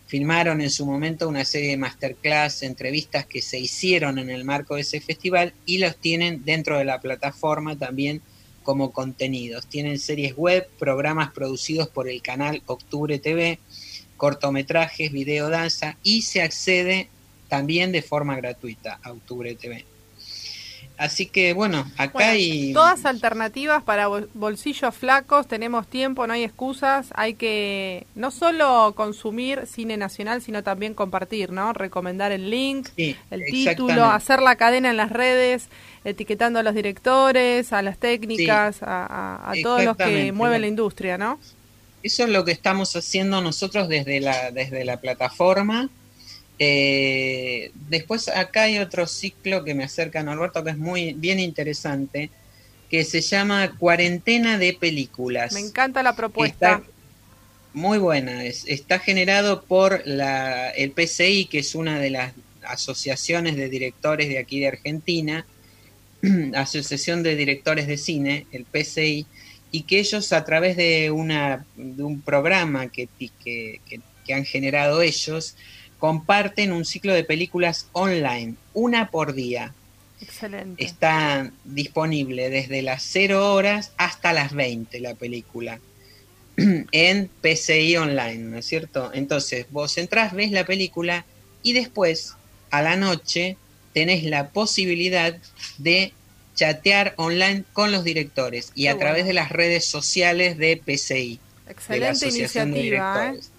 filmaron 0.06 0.60
en 0.60 0.70
su 0.70 0.84
momento 0.84 1.26
una 1.26 1.46
serie 1.46 1.70
de 1.70 1.76
masterclass, 1.78 2.62
entrevistas 2.62 3.24
que 3.24 3.40
se 3.40 3.58
hicieron 3.58 4.18
en 4.18 4.28
el 4.28 4.44
marco 4.44 4.74
de 4.74 4.82
ese 4.82 5.00
festival 5.00 5.54
y 5.64 5.78
los 5.78 5.96
tienen 5.96 6.44
dentro 6.44 6.76
de 6.76 6.84
la 6.84 7.00
plataforma 7.00 7.78
también 7.78 8.20
como 8.62 8.92
contenidos. 8.92 9.66
Tienen 9.66 9.98
series 9.98 10.36
web, 10.36 10.68
programas 10.78 11.32
producidos 11.32 11.88
por 11.88 12.08
el 12.08 12.20
canal 12.20 12.62
Octubre 12.66 13.18
TV, 13.18 13.58
cortometrajes, 14.26 15.10
video 15.10 15.50
danza 15.50 15.96
y 16.04 16.22
se 16.22 16.42
accede 16.42 17.08
también 17.48 17.90
de 17.90 18.02
forma 18.02 18.36
gratuita 18.36 19.00
a 19.02 19.10
Octubre 19.10 19.52
TV. 19.56 19.84
Así 20.96 21.26
que 21.26 21.54
bueno, 21.54 21.90
acá 21.96 22.12
Bueno, 22.12 22.30
hay... 22.30 22.72
Todas 22.72 23.04
alternativas 23.04 23.82
para 23.82 24.06
bol- 24.06 24.28
bolsillos 24.34 24.94
flacos, 24.94 25.48
tenemos 25.48 25.88
tiempo, 25.88 26.24
no 26.28 26.34
hay 26.34 26.44
excusas, 26.44 27.08
hay 27.16 27.34
que 27.34 28.06
no 28.14 28.30
solo 28.30 28.92
consumir 28.94 29.66
cine 29.66 29.96
nacional, 29.96 30.40
sino 30.40 30.62
también 30.62 30.94
compartir, 30.94 31.50
¿no? 31.50 31.72
Recomendar 31.72 32.30
el 32.30 32.48
link, 32.48 32.90
Sí, 32.94 33.16
el 33.32 33.42
título, 33.46 34.04
hacer 34.04 34.40
la 34.40 34.54
cadena 34.54 34.90
en 34.90 34.96
las 34.96 35.10
redes, 35.10 35.66
etiquetando 36.04 36.60
a 36.60 36.62
los 36.62 36.76
directores, 36.76 37.72
a 37.72 37.82
las 37.82 37.98
técnicas, 37.98 38.84
a, 38.84 39.04
a- 39.04 39.50
a 39.50 39.54
todos 39.64 39.82
los 39.82 39.96
que 39.96 40.30
mueven 40.30 40.60
la 40.60 40.68
industria, 40.68 41.18
¿no? 41.18 41.40
Eso 42.02 42.24
es 42.24 42.30
lo 42.30 42.44
que 42.44 42.52
estamos 42.52 42.94
haciendo 42.96 43.40
nosotros 43.40 43.88
desde 43.88 44.20
la, 44.20 44.50
desde 44.50 44.84
la 44.84 45.00
plataforma. 45.00 45.88
Eh, 46.58 47.72
después 47.88 48.28
acá 48.28 48.62
hay 48.64 48.78
otro 48.78 49.06
ciclo 49.06 49.64
que 49.64 49.74
me 49.74 49.84
acerca 49.84 50.20
a 50.20 50.22
Norberto 50.22 50.62
que 50.62 50.70
es 50.70 50.78
muy 50.78 51.12
bien 51.14 51.40
interesante, 51.40 52.30
que 52.90 53.04
se 53.04 53.20
llama 53.20 53.76
Cuarentena 53.78 54.58
de 54.58 54.74
Películas. 54.74 55.52
Me 55.54 55.60
encanta 55.60 56.02
la 56.02 56.14
propuesta. 56.14 56.72
Está 56.74 56.82
muy 57.72 57.98
buena, 57.98 58.44
es- 58.44 58.64
está 58.66 58.98
generado 58.98 59.62
por 59.62 60.02
la, 60.06 60.70
el 60.70 60.90
PCI, 60.92 61.46
que 61.46 61.60
es 61.60 61.74
una 61.74 61.98
de 61.98 62.10
las 62.10 62.32
asociaciones 62.64 63.56
de 63.56 63.68
directores 63.68 64.28
de 64.28 64.38
aquí 64.38 64.60
de 64.60 64.68
Argentina, 64.68 65.46
Asociación 66.54 67.22
de 67.22 67.34
Directores 67.34 67.86
de 67.86 67.96
Cine, 67.96 68.46
el 68.52 68.64
PCI, 68.66 69.26
y 69.72 69.82
que 69.82 69.98
ellos 69.98 70.32
a 70.32 70.44
través 70.44 70.76
de, 70.76 71.10
una, 71.10 71.64
de 71.76 72.02
un 72.04 72.20
programa 72.20 72.86
que, 72.88 73.08
que, 73.18 73.30
que- 73.84 74.00
que 74.24 74.34
han 74.34 74.44
generado 74.44 75.02
ellos, 75.02 75.56
comparten 75.98 76.70
un 76.70 76.84
ciclo 76.84 77.12
de 77.12 77.24
películas 77.24 77.88
online, 77.90 78.54
una 78.72 79.10
por 79.10 79.34
día. 79.34 79.74
Excelente. 80.20 80.84
Está 80.84 81.50
disponible 81.64 82.48
desde 82.48 82.82
las 82.82 83.02
0 83.02 83.52
horas 83.52 83.90
hasta 83.96 84.32
las 84.32 84.52
20 84.52 85.00
la 85.00 85.16
película 85.16 85.80
en 86.56 87.30
PCI 87.40 87.96
Online, 87.96 88.38
¿no 88.38 88.58
es 88.58 88.66
cierto? 88.66 89.10
Entonces 89.12 89.66
vos 89.70 89.98
entrás, 89.98 90.32
ves 90.34 90.52
la 90.52 90.64
película 90.66 91.24
y 91.64 91.72
después 91.72 92.34
a 92.70 92.80
la 92.82 92.94
noche 92.96 93.56
tenés 93.92 94.22
la 94.22 94.50
posibilidad 94.50 95.36
de 95.78 96.12
chatear 96.54 97.14
online 97.16 97.64
con 97.72 97.92
los 97.92 98.04
directores 98.04 98.72
y 98.74 98.82
Qué 98.84 98.88
a 98.90 98.98
través 98.98 99.26
de 99.26 99.32
las 99.32 99.50
redes 99.50 99.84
sociales 99.86 100.58
de 100.58 100.76
PCI. 100.76 101.38
de 101.38 101.64
la 101.66 101.70
Excelente 101.72 102.08
Asociación 102.10 102.72
de 102.72 102.78
iniciativa, 102.80 103.16
¿eh? 103.16 103.30
Directores. 103.30 103.50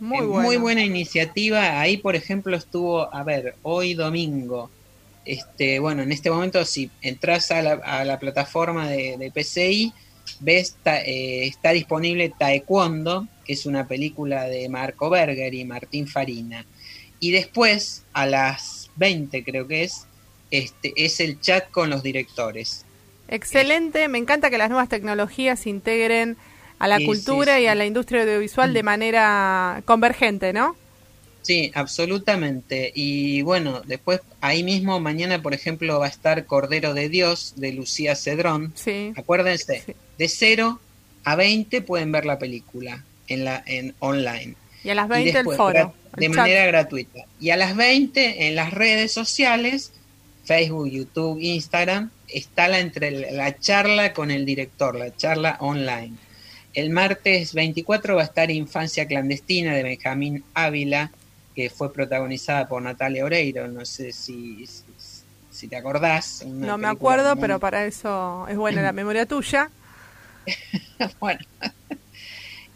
Muy 0.00 0.26
buena. 0.26 0.42
muy 0.42 0.56
buena 0.56 0.84
iniciativa. 0.84 1.80
Ahí, 1.80 1.96
por 1.98 2.16
ejemplo, 2.16 2.56
estuvo, 2.56 3.14
a 3.14 3.22
ver, 3.22 3.54
hoy 3.62 3.94
domingo. 3.94 4.70
Este, 5.24 5.78
bueno, 5.78 6.02
en 6.02 6.12
este 6.12 6.30
momento, 6.30 6.64
si 6.64 6.90
entras 7.00 7.50
a 7.50 7.62
la, 7.62 7.72
a 7.84 8.04
la 8.04 8.18
plataforma 8.18 8.88
de, 8.90 9.16
de 9.18 9.30
PCI, 9.30 9.92
ves, 10.40 10.76
ta- 10.82 11.00
eh, 11.02 11.46
está 11.46 11.70
disponible 11.70 12.32
Taekwondo, 12.38 13.26
que 13.44 13.52
es 13.54 13.64
una 13.66 13.86
película 13.86 14.44
de 14.44 14.68
Marco 14.68 15.08
Berger 15.10 15.54
y 15.54 15.64
Martín 15.64 16.06
Farina. 16.08 16.66
Y 17.20 17.30
después, 17.30 18.02
a 18.12 18.26
las 18.26 18.90
20 18.96 19.44
creo 19.44 19.66
que 19.66 19.84
es, 19.84 20.06
este, 20.58 20.92
es 21.04 21.20
el 21.20 21.40
chat 21.40 21.70
con 21.70 21.90
los 21.90 22.02
directores. 22.02 22.86
Excelente, 23.28 24.08
me 24.08 24.18
encanta 24.18 24.50
que 24.50 24.58
las 24.58 24.68
nuevas 24.70 24.88
tecnologías 24.88 25.60
se 25.60 25.70
integren 25.70 26.36
a 26.78 26.88
la 26.88 27.00
Sí, 27.00 27.04
cultura 27.04 27.56
sí, 27.56 27.62
y 27.62 27.66
a 27.66 27.74
la 27.74 27.86
industria 27.86 28.22
audiovisual 28.22 28.72
de 28.72 28.82
manera 28.82 29.82
convergente, 29.86 30.52
¿no? 30.52 30.76
Sí, 31.42 31.70
absolutamente. 31.74 32.90
Y 32.94 33.42
bueno, 33.42 33.82
después 33.84 34.20
ahí 34.40 34.62
mismo 34.62 34.98
mañana, 35.00 35.42
por 35.42 35.52
ejemplo, 35.54 35.98
va 36.00 36.06
a 36.06 36.08
estar 36.08 36.46
Cordero 36.46 36.94
de 36.94 37.08
Dios 37.10 37.54
de 37.56 37.72
Lucía 37.72 38.16
Cedrón. 38.16 38.72
Sí. 38.74 39.12
Acuérdense, 39.14 39.84
de 40.18 40.28
0 40.28 40.80
a 41.24 41.36
20 41.36 41.82
pueden 41.82 42.12
ver 42.12 42.24
la 42.26 42.38
película 42.38 43.04
en 43.28 43.44
la 43.44 43.62
en 43.66 43.94
online. 43.98 44.56
Y 44.82 44.90
a 44.90 44.94
las 44.94 45.08
Y 45.12 45.32
20 45.32 45.38
el 45.40 45.50
foro. 45.50 45.94
de 46.16 46.26
el 46.26 46.32
chat. 46.32 46.36
manera 46.36 46.66
gratuita. 46.66 47.20
Y 47.40 47.50
a 47.50 47.56
las 47.56 47.76
20 47.76 48.46
en 48.48 48.54
las 48.56 48.72
redes 48.72 49.12
sociales, 49.12 49.92
Facebook, 50.44 50.88
YouTube, 50.90 51.38
Instagram, 51.40 52.10
está 52.28 52.68
la 52.68 52.80
entre 52.80 53.32
la 53.32 53.58
charla 53.58 54.12
con 54.12 54.30
el 54.30 54.44
director, 54.44 54.94
la 54.96 55.14
charla 55.16 55.56
online. 55.60 56.14
El 56.74 56.90
martes 56.90 57.54
24 57.54 58.16
va 58.16 58.22
a 58.22 58.24
estar 58.24 58.50
Infancia 58.50 59.06
clandestina 59.06 59.74
de 59.74 59.82
Benjamín 59.82 60.44
Ávila, 60.54 61.10
que 61.54 61.70
fue 61.70 61.92
protagonizada 61.92 62.66
por 62.68 62.82
Natalia 62.82 63.24
Oreiro, 63.24 63.68
no 63.68 63.84
sé 63.84 64.12
si, 64.12 64.66
si, 64.66 64.82
si 65.50 65.68
te 65.68 65.76
acordás. 65.76 66.44
No 66.44 66.76
me 66.78 66.88
acuerdo, 66.88 67.34
muy- 67.36 67.40
pero 67.40 67.60
para 67.60 67.86
eso 67.86 68.46
es 68.48 68.56
buena 68.56 68.82
la 68.82 68.92
memoria 68.92 69.24
tuya. 69.24 69.70
bueno. 71.20 71.40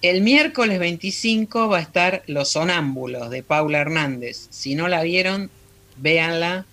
El 0.01 0.23
miércoles 0.23 0.79
25 0.79 1.69
va 1.69 1.79
a 1.79 1.83
estar 1.83 2.23
Los 2.29 2.53
Sonámbulos 2.53 3.31
de 3.31 3.43
Paula 3.43 3.81
Hernández. 3.81 4.47
Si 4.51 4.77
no 4.77 4.87
la 4.87 5.03
vieron, 5.03 5.51
véanla. 5.97 6.67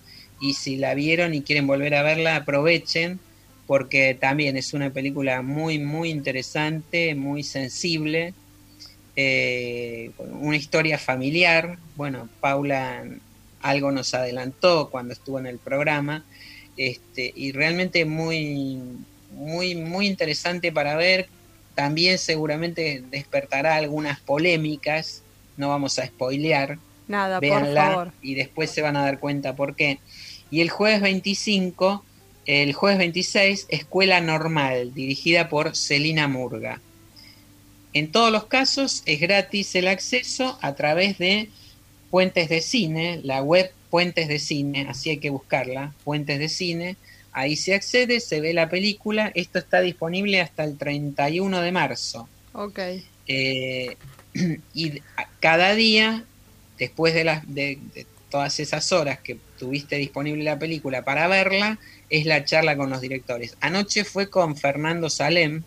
Y 0.46 0.54
si 0.54 0.76
la 0.78 0.94
vieron 0.94 1.34
y 1.34 1.42
quieren 1.42 1.66
volver 1.68 1.96
a 1.96 2.04
verla, 2.04 2.36
aprovechen. 2.38 3.20
Porque 3.68 4.14
también 4.14 4.58
es 4.58 4.74
una 4.74 4.92
película 4.92 5.42
muy, 5.42 5.80
muy 5.80 6.10
interesante, 6.12 7.16
muy 7.16 7.42
sensible. 7.44 8.34
eh, 9.18 10.12
una 10.42 10.58
historia 10.58 10.98
familiar. 10.98 11.78
Bueno, 11.96 12.28
Paula 12.42 13.04
algo 13.62 13.92
nos 13.92 14.14
adelantó 14.14 14.90
cuando 14.92 15.14
estuvo 15.14 15.40
en 15.40 15.48
el 15.48 15.58
programa. 15.58 16.24
Este, 16.78 17.32
y 17.36 17.52
realmente 17.54 18.04
muy, 18.06 18.82
muy, 19.32 19.76
muy 19.76 20.06
interesante 20.08 20.72
para 20.72 20.96
ver. 20.96 21.28
También 21.74 22.18
seguramente 22.20 23.04
despertará 23.10 23.76
algunas 23.76 24.20
polémicas. 24.20 25.24
No 25.58 25.70
vamos 25.70 25.98
a 25.98 26.06
spoilear. 26.06 26.78
Nada, 27.08 27.40
por 27.40 27.50
Véanla 27.50 27.86
favor. 27.86 28.12
y 28.22 28.36
después 28.36 28.70
se 28.72 28.82
van 28.82 28.98
a 28.98 29.04
dar 29.06 29.20
cuenta 29.20 29.56
por 29.56 29.76
qué. 29.76 30.00
Y 30.52 30.62
el 30.62 30.70
jueves 30.70 31.02
25, 31.02 32.04
el 32.46 32.74
jueves 32.74 33.00
26, 33.00 33.66
Escuela 33.70 34.22
Normal, 34.22 34.94
dirigida 34.94 35.50
por 35.50 35.76
Celina 35.76 36.28
Murga. 36.28 36.80
En 37.94 38.12
todos 38.12 38.32
los 38.32 38.46
casos 38.46 39.04
es 39.06 39.20
gratis 39.20 39.74
el 39.76 39.88
acceso 39.88 40.60
a 40.62 40.76
través 40.76 41.18
de 41.18 41.50
Puentes 42.12 42.50
de 42.50 42.62
Cine, 42.62 43.22
la 43.24 43.42
web 43.42 43.72
Puentes 43.90 44.28
de 44.28 44.40
Cine, 44.40 44.88
así 44.90 45.12
hay 45.12 45.18
que 45.18 45.30
buscarla, 45.30 45.94
Puentes 46.04 46.40
de 46.40 46.50
Cine. 46.50 46.98
Ahí 47.32 47.56
se 47.56 47.74
accede, 47.74 48.20
se 48.20 48.40
ve 48.42 48.54
la 48.54 48.70
película. 48.70 49.32
Esto 49.36 49.60
está 49.60 49.82
disponible 49.82 50.42
hasta 50.42 50.64
el 50.64 50.78
31 50.78 51.62
de 51.62 51.72
marzo. 51.72 52.30
Ok. 52.54 52.80
Eh, 53.28 53.98
y 54.74 55.02
cada 55.40 55.76
día, 55.76 56.24
después 56.78 57.14
de, 57.14 57.24
las 57.24 57.54
de, 57.54 57.80
de 57.94 58.06
todas 58.36 58.60
esas 58.60 58.92
horas 58.92 59.20
que 59.20 59.38
tuviste 59.58 59.96
disponible 59.96 60.44
la 60.44 60.60
película 60.60 61.06
para 61.06 61.30
verla, 61.30 61.80
es 62.10 62.26
la 62.26 62.44
charla 62.44 62.76
con 62.76 62.90
los 62.90 63.00
directores. 63.00 63.56
Anoche 63.62 64.04
fue 64.04 64.30
con 64.30 64.58
Fernando 64.58 65.10
Salem, 65.10 65.64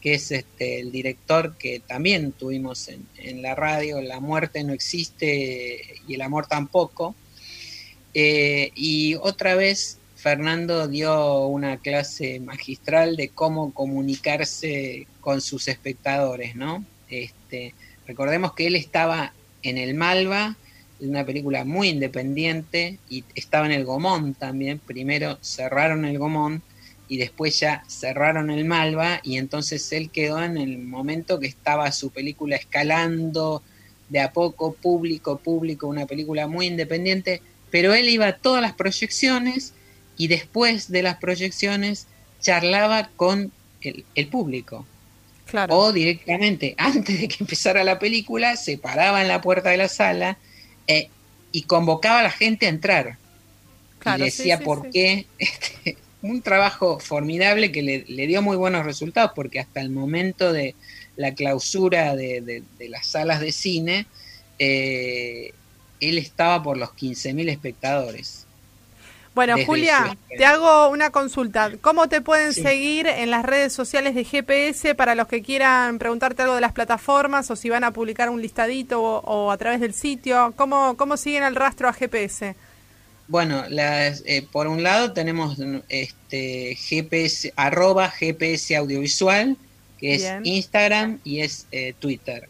que 0.00 0.14
es 0.14 0.30
este, 0.30 0.80
el 0.80 0.90
director 0.90 1.58
que 1.58 1.80
también 1.80 2.32
tuvimos 2.32 2.88
en, 2.88 3.06
en 3.18 3.42
la 3.42 3.54
radio, 3.54 4.00
La 4.00 4.18
muerte 4.18 4.64
no 4.64 4.72
existe 4.72 6.00
y 6.08 6.14
el 6.14 6.22
amor 6.22 6.46
tampoco. 6.46 7.14
Eh, 8.14 8.72
y 8.74 9.16
otra 9.16 9.54
vez 9.54 9.98
Fernando 10.16 10.88
dio 10.88 11.48
una 11.48 11.76
clase 11.76 12.40
magistral 12.40 13.14
de 13.14 13.28
cómo 13.28 13.74
comunicarse 13.74 15.06
con 15.20 15.42
sus 15.42 15.68
espectadores, 15.68 16.56
¿no? 16.56 16.82
Este, 17.10 17.74
recordemos 18.06 18.54
que 18.54 18.68
él 18.68 18.74
estaba 18.74 19.34
en 19.62 19.76
el 19.76 19.92
Malva, 19.92 20.56
una 21.00 21.24
película 21.24 21.64
muy 21.64 21.88
independiente, 21.88 22.98
y 23.08 23.24
estaba 23.34 23.66
en 23.66 23.72
el 23.72 23.84
Gomón 23.84 24.34
también. 24.34 24.78
Primero 24.78 25.38
cerraron 25.42 26.04
el 26.04 26.18
Gomón 26.18 26.62
y 27.08 27.18
después 27.18 27.60
ya 27.60 27.84
cerraron 27.86 28.50
el 28.50 28.64
Malva, 28.64 29.20
y 29.22 29.36
entonces 29.36 29.92
él 29.92 30.10
quedó 30.10 30.42
en 30.42 30.56
el 30.56 30.78
momento 30.78 31.38
que 31.38 31.46
estaba 31.46 31.92
su 31.92 32.10
película 32.10 32.56
escalando 32.56 33.62
de 34.08 34.20
a 34.20 34.32
poco, 34.32 34.74
público, 34.74 35.38
público, 35.38 35.86
una 35.86 36.06
película 36.06 36.46
muy 36.46 36.66
independiente, 36.66 37.42
pero 37.70 37.94
él 37.94 38.08
iba 38.08 38.28
a 38.28 38.36
todas 38.36 38.62
las 38.62 38.72
proyecciones 38.72 39.74
y 40.16 40.28
después 40.28 40.90
de 40.90 41.02
las 41.02 41.16
proyecciones 41.16 42.06
charlaba 42.40 43.10
con 43.16 43.52
el, 43.82 44.04
el 44.14 44.28
público. 44.28 44.86
Claro. 45.46 45.76
O 45.76 45.92
directamente, 45.92 46.74
antes 46.78 47.20
de 47.20 47.28
que 47.28 47.36
empezara 47.40 47.84
la 47.84 47.98
película, 47.98 48.56
se 48.56 48.78
paraba 48.78 49.20
en 49.20 49.28
la 49.28 49.40
puerta 49.42 49.70
de 49.70 49.76
la 49.76 49.88
sala 49.88 50.38
eh, 50.86 51.08
y 51.52 51.62
convocaba 51.62 52.20
a 52.20 52.24
la 52.24 52.30
gente 52.30 52.66
a 52.66 52.70
entrar. 52.70 53.16
Claro, 53.98 54.26
y 54.26 54.30
sí, 54.30 54.38
decía 54.42 54.58
sí, 54.58 54.64
por 54.64 54.82
sí. 54.82 54.88
qué. 54.92 55.26
Este, 55.38 55.96
un 56.22 56.40
trabajo 56.40 56.98
formidable 57.00 57.70
que 57.70 57.82
le, 57.82 58.04
le 58.08 58.26
dio 58.26 58.40
muy 58.40 58.56
buenos 58.56 58.86
resultados, 58.86 59.32
porque 59.34 59.60
hasta 59.60 59.80
el 59.82 59.90
momento 59.90 60.52
de 60.54 60.74
la 61.16 61.34
clausura 61.34 62.16
de, 62.16 62.40
de- 62.40 62.62
de 62.78 62.88
las 62.88 63.06
salas 63.06 63.40
de 63.40 63.52
cine, 63.52 64.06
eh, 64.58 65.52
él 66.00 66.16
estaba 66.18 66.62
por 66.62 66.76
los 66.78 66.90
15.000 66.90 67.50
espectadores. 67.50 68.43
Bueno, 69.34 69.54
Desde 69.56 69.66
Julia, 69.66 70.16
su- 70.30 70.36
te 70.36 70.44
hago 70.44 70.88
una 70.90 71.10
consulta. 71.10 71.72
¿Cómo 71.80 72.08
te 72.08 72.20
pueden 72.20 72.52
Sí. 72.52 72.62
seguir 72.62 73.06
en 73.08 73.30
las 73.30 73.44
redes 73.44 73.72
sociales 73.72 74.14
de 74.14 74.24
GPS 74.24 74.94
para 74.94 75.14
los 75.16 75.26
que 75.26 75.42
quieran 75.42 75.98
preguntarte 75.98 76.42
algo 76.42 76.54
de 76.54 76.60
las 76.60 76.72
plataformas 76.72 77.50
o 77.50 77.56
si 77.56 77.68
van 77.68 77.82
a 77.82 77.90
publicar 77.90 78.30
un 78.30 78.40
listadito 78.40 79.02
o, 79.02 79.18
o 79.20 79.50
a 79.50 79.56
través 79.58 79.80
del 79.80 79.92
sitio? 79.92 80.54
¿Cómo, 80.56 80.96
cómo 80.96 81.16
siguen 81.16 81.42
el 81.42 81.56
rastro 81.56 81.88
a 81.88 81.92
GPS? 81.92 82.54
Bueno, 83.26 83.64
las, 83.70 84.22
eh, 84.26 84.46
por 84.52 84.66
un 84.68 84.82
lado 84.82 85.12
tenemos 85.12 85.56
este 85.88 86.76
GPS, 86.76 87.52
arroba 87.56 88.10
GPS 88.10 88.76
audiovisual, 88.76 89.56
que 89.98 90.14
es. 90.14 90.26
Instagram 90.44 91.18
y 91.24 91.40
es 91.40 91.66
eh, 91.72 91.94
Twitter. 91.98 92.48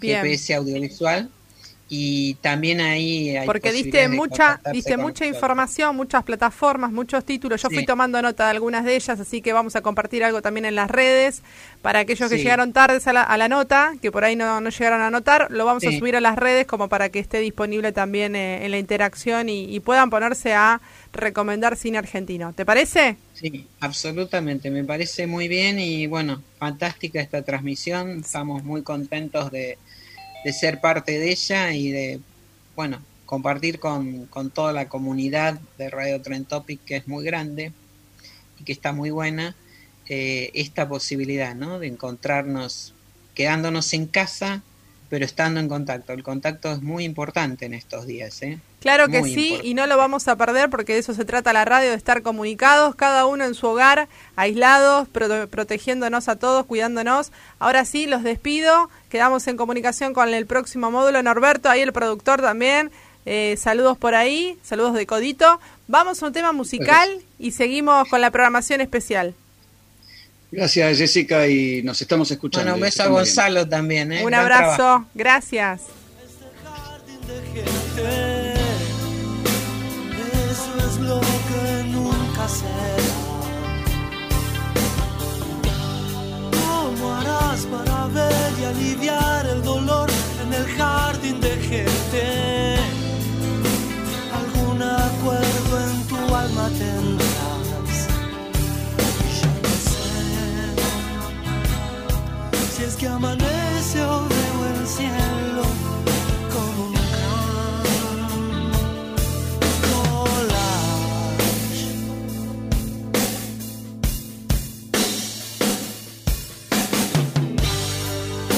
Bien. 0.00 0.20
GPS 0.20 0.54
Audiovisual, 0.54 1.30
y 1.96 2.34
también 2.36 2.80
ahí 2.80 3.36
hay 3.36 3.46
Porque 3.46 3.72
diste 3.72 4.08
mucha, 4.08 4.60
diste 4.72 4.96
mucha 4.96 5.26
información, 5.26 5.94
muchas 5.96 6.24
plataformas, 6.24 6.90
muchos 6.92 7.24
títulos. 7.26 7.60
Yo 7.62 7.68
Sí. 7.68 7.74
fui 7.74 7.84
tomando 7.84 8.22
nota 8.22 8.44
de 8.44 8.50
algunas 8.52 8.84
de 8.84 8.96
ellas, 8.96 9.20
así 9.20 9.42
que 9.42 9.52
vamos 9.52 9.76
a 9.76 9.82
compartir 9.82 10.24
algo 10.24 10.40
también 10.40 10.64
en 10.64 10.74
las 10.74 10.90
redes. 10.90 11.42
Para 11.82 12.00
aquellos 12.00 12.30
que 12.30 12.38
llegaron 12.38 12.72
tardes 12.72 13.06
a 13.06 13.12
la, 13.12 13.22
a 13.22 13.36
la 13.36 13.48
nota, 13.48 13.92
que 14.00 14.10
por 14.10 14.24
ahí 14.24 14.34
no, 14.34 14.60
no 14.62 14.70
llegaron 14.70 15.02
a 15.02 15.08
anotar, 15.08 15.48
lo 15.50 15.66
vamos 15.66 15.86
a 15.86 15.92
subir 15.92 16.16
a 16.16 16.20
las 16.22 16.36
redes 16.36 16.66
como 16.66 16.88
para 16.88 17.10
que 17.10 17.18
esté 17.18 17.38
disponible 17.40 17.92
también 17.92 18.34
eh, 18.34 18.64
en 18.64 18.70
la 18.70 18.78
interacción 18.78 19.48
y, 19.50 19.64
y 19.74 19.80
puedan 19.80 20.08
ponerse 20.08 20.54
a 20.54 20.80
recomendar 21.12 21.76
cine 21.76 21.98
argentino. 21.98 22.54
¿Te 22.54 22.64
parece? 22.64 23.18
Sí, 23.32 23.74
absolutamente, 23.80 24.70
me 24.70 24.84
parece 24.84 25.26
muy 25.26 25.48
bien 25.48 25.78
y 25.80 26.06
bueno, 26.06 26.46
fantástica 26.56 27.20
esta 27.20 27.42
transmisión, 27.44 28.20
estamos 28.20 28.62
muy 28.62 28.84
contentos 28.84 29.50
de, 29.50 29.80
de 30.44 30.52
ser 30.52 30.80
parte 30.80 31.18
de 31.18 31.30
ella 31.30 31.72
y 31.72 31.90
de, 31.90 32.20
bueno, 32.76 33.00
compartir 33.26 33.80
con, 33.80 34.26
con 34.26 34.50
toda 34.50 34.72
la 34.72 34.88
comunidad 34.88 35.58
de 35.78 35.90
Radio 35.90 36.20
Trend 36.20 36.46
Topic 36.46 36.80
que 36.84 36.96
es 36.96 37.08
muy 37.08 37.24
grande 37.24 37.72
y 38.60 38.64
que 38.64 38.72
está 38.72 38.92
muy 38.92 39.10
buena, 39.10 39.56
eh, 40.06 40.50
esta 40.54 40.86
posibilidad, 40.86 41.54
¿no? 41.54 41.78
De 41.78 41.86
encontrarnos 41.86 42.92
quedándonos 43.34 43.92
en 43.94 44.06
casa, 44.06 44.62
pero 45.14 45.26
estando 45.26 45.60
en 45.60 45.68
contacto. 45.68 46.12
El 46.12 46.24
contacto 46.24 46.72
es 46.72 46.82
muy 46.82 47.04
importante 47.04 47.66
en 47.66 47.72
estos 47.74 48.04
días, 48.04 48.42
¿eh? 48.42 48.58
Claro 48.80 49.06
que 49.06 49.20
Muy 49.20 49.32
sí, 49.32 49.40
importante. 49.44 49.68
y 49.68 49.74
no 49.74 49.86
lo 49.86 49.96
vamos 49.96 50.26
a 50.26 50.34
perder 50.34 50.70
porque 50.70 50.94
de 50.94 50.98
eso 50.98 51.14
se 51.14 51.24
trata 51.24 51.52
la 51.52 51.64
radio, 51.64 51.90
de 51.90 51.94
estar 51.96 52.20
comunicados, 52.22 52.96
cada 52.96 53.24
uno 53.26 53.44
en 53.44 53.54
su 53.54 53.68
hogar, 53.68 54.08
aislados, 54.34 55.06
prote- 55.12 55.46
protegiéndonos 55.46 56.28
a 56.28 56.34
todos, 56.34 56.66
cuidándonos. 56.66 57.30
Ahora 57.60 57.84
sí, 57.84 58.06
los 58.06 58.24
despido, 58.24 58.90
quedamos 59.08 59.46
en 59.46 59.56
comunicación 59.56 60.14
con 60.14 60.34
el 60.34 60.46
próximo 60.46 60.90
módulo. 60.90 61.22
Norberto, 61.22 61.70
ahí 61.70 61.80
el 61.82 61.92
productor 61.92 62.40
también, 62.40 62.90
eh, 63.24 63.54
saludos 63.56 63.96
por 63.96 64.16
ahí, 64.16 64.58
saludos 64.64 64.94
de 64.94 65.06
Codito. 65.06 65.60
Vamos 65.86 66.20
a 66.20 66.26
un 66.26 66.32
tema 66.32 66.50
musical 66.50 67.08
y 67.38 67.52
seguimos 67.52 68.08
con 68.08 68.20
la 68.20 68.32
programación 68.32 68.80
especial. 68.80 69.32
Gracias, 70.56 70.98
Jessica, 70.98 71.48
y 71.48 71.82
nos 71.82 72.00
estamos 72.00 72.30
escuchando. 72.30 72.70
Bueno, 72.70 72.76
un 72.76 72.80
beso 72.82 73.02
a 73.02 73.06
estamos 73.06 73.22
bien. 73.22 73.34
Gonzalo 73.34 73.68
también, 73.68 74.12
¿eh? 74.12 74.20
Un 74.20 74.26
Gran 74.30 74.40
abrazo, 74.42 74.76
trabajo. 74.76 75.06
gracias. 75.14 75.80
Eso 80.50 80.78
es 80.88 80.98
lo 81.00 81.20
que 81.20 81.84
nunca 81.88 82.48
será. 82.48 82.96
¿Cómo 86.52 87.14
harás 87.14 87.66
para 87.66 88.06
ver 88.08 88.52
y 88.60 88.64
aliviar 88.64 89.46
el 89.46 89.62
dolor 89.62 90.08
en 90.42 90.52
el 90.52 90.66
jardín 90.76 91.40
de 91.40 91.50
gente? 91.56 92.76
Algún 94.32 94.82
acuerdo 94.82 95.90
en 95.90 96.06
tu 96.08 96.34
alma 96.34 96.68
tendrás. 96.78 97.03
Que 102.96 103.06
amanece 103.06 104.00
o 104.02 104.28
veo 104.28 104.66
el 104.74 104.86
cielo 104.86 105.62
como 106.52 106.86
un 106.86 106.92
gran 106.92 108.22
collage. 109.88 111.04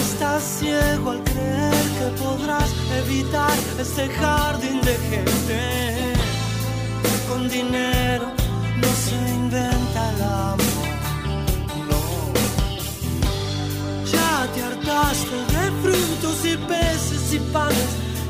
Estás 0.02 0.42
ciego 0.58 1.10
al 1.10 1.22
creer 1.24 1.84
que 1.98 2.22
podrás 2.22 2.70
evitar 2.98 3.58
este 3.80 4.08
jardín 4.08 4.80
de 4.82 4.96
gente. 5.10 6.12
Con 7.28 7.48
dinero 7.48 8.35
y 17.32 17.38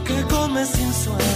que 0.06 0.22
comes 0.34 0.68
sin 0.68 0.92
suerte. 0.92 1.26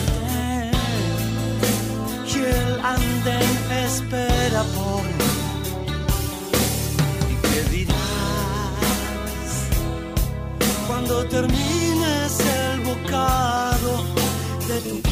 Y 2.27 2.39
el 2.39 2.81
andén 2.81 3.57
espera 3.87 4.63
por 4.75 5.03
mí. 5.03 5.31
¿Y 7.31 7.35
qué 7.49 7.61
dirás 7.77 7.97
cuando 10.87 11.25
termines 11.27 12.41
el 12.41 12.81
bocado 12.81 14.05
de 14.69 14.81
tu 14.89 15.10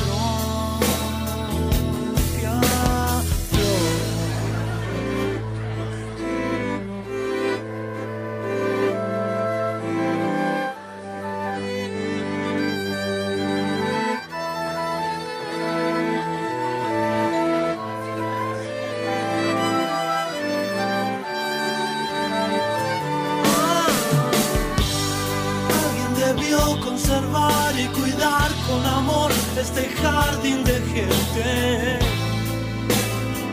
este 29.60 29.88
jardín 30.00 30.62
de 30.64 30.74
gente. 30.94 31.98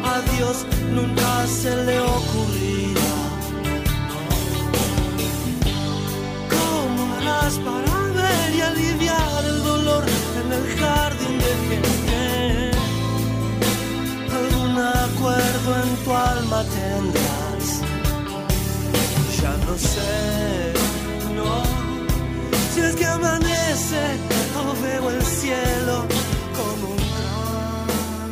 A 0.04 0.22
Dios 0.36 0.66
nunca 0.92 1.48
se 1.48 1.76
le 1.84 2.00
ocurría. 2.00 3.14
¿Cómo 6.56 7.16
harás 7.16 7.56
para 7.68 7.98
ver 8.20 8.56
y 8.56 8.62
aliviar 8.62 9.46
el 9.46 9.64
dolor 9.64 10.04
en 10.42 10.54
el 10.54 10.66
jardín 10.80 11.38
de 11.46 11.54
gente? 11.70 12.72
Algún 14.42 14.78
acuerdo 14.78 15.70
en 15.84 15.90
tu 16.04 16.12
alma 16.14 16.64
tendrás. 16.78 17.68
Ya 19.42 19.54
no 19.66 19.76
sé, 19.78 20.74
no. 21.36 21.64
Si 22.74 22.82
es 22.82 22.96
que 22.96 23.06
amanece 23.06 24.35
cielo 25.46 26.08
como 26.56 26.88
un 26.90 26.98
gran 26.98 28.26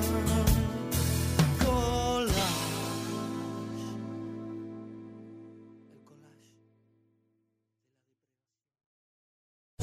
collage. 1.59 2.41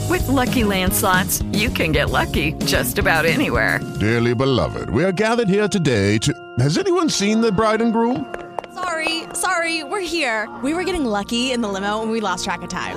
With 0.08 0.26
Lucky 0.28 0.64
Land 0.64 0.92
slots, 0.92 1.42
you 1.52 1.70
can 1.70 1.92
get 1.92 2.10
lucky 2.10 2.54
just 2.64 2.98
about 2.98 3.24
anywhere. 3.26 3.78
Dearly 4.00 4.34
beloved, 4.34 4.90
we 4.90 5.04
are 5.04 5.12
gathered 5.12 5.48
here 5.48 5.68
today 5.68 6.18
to. 6.18 6.34
Has 6.58 6.78
anyone 6.78 7.08
seen 7.08 7.40
the 7.40 7.52
bride 7.52 7.80
and 7.80 7.92
groom? 7.92 8.34
Sorry, 8.74 9.24
sorry, 9.34 9.84
we're 9.84 10.00
here. 10.00 10.48
We 10.64 10.74
were 10.74 10.84
getting 10.84 11.04
lucky 11.04 11.52
in 11.52 11.60
the 11.60 11.68
limo 11.68 12.02
and 12.02 12.10
we 12.10 12.20
lost 12.20 12.44
track 12.44 12.62
of 12.62 12.68
time. 12.68 12.96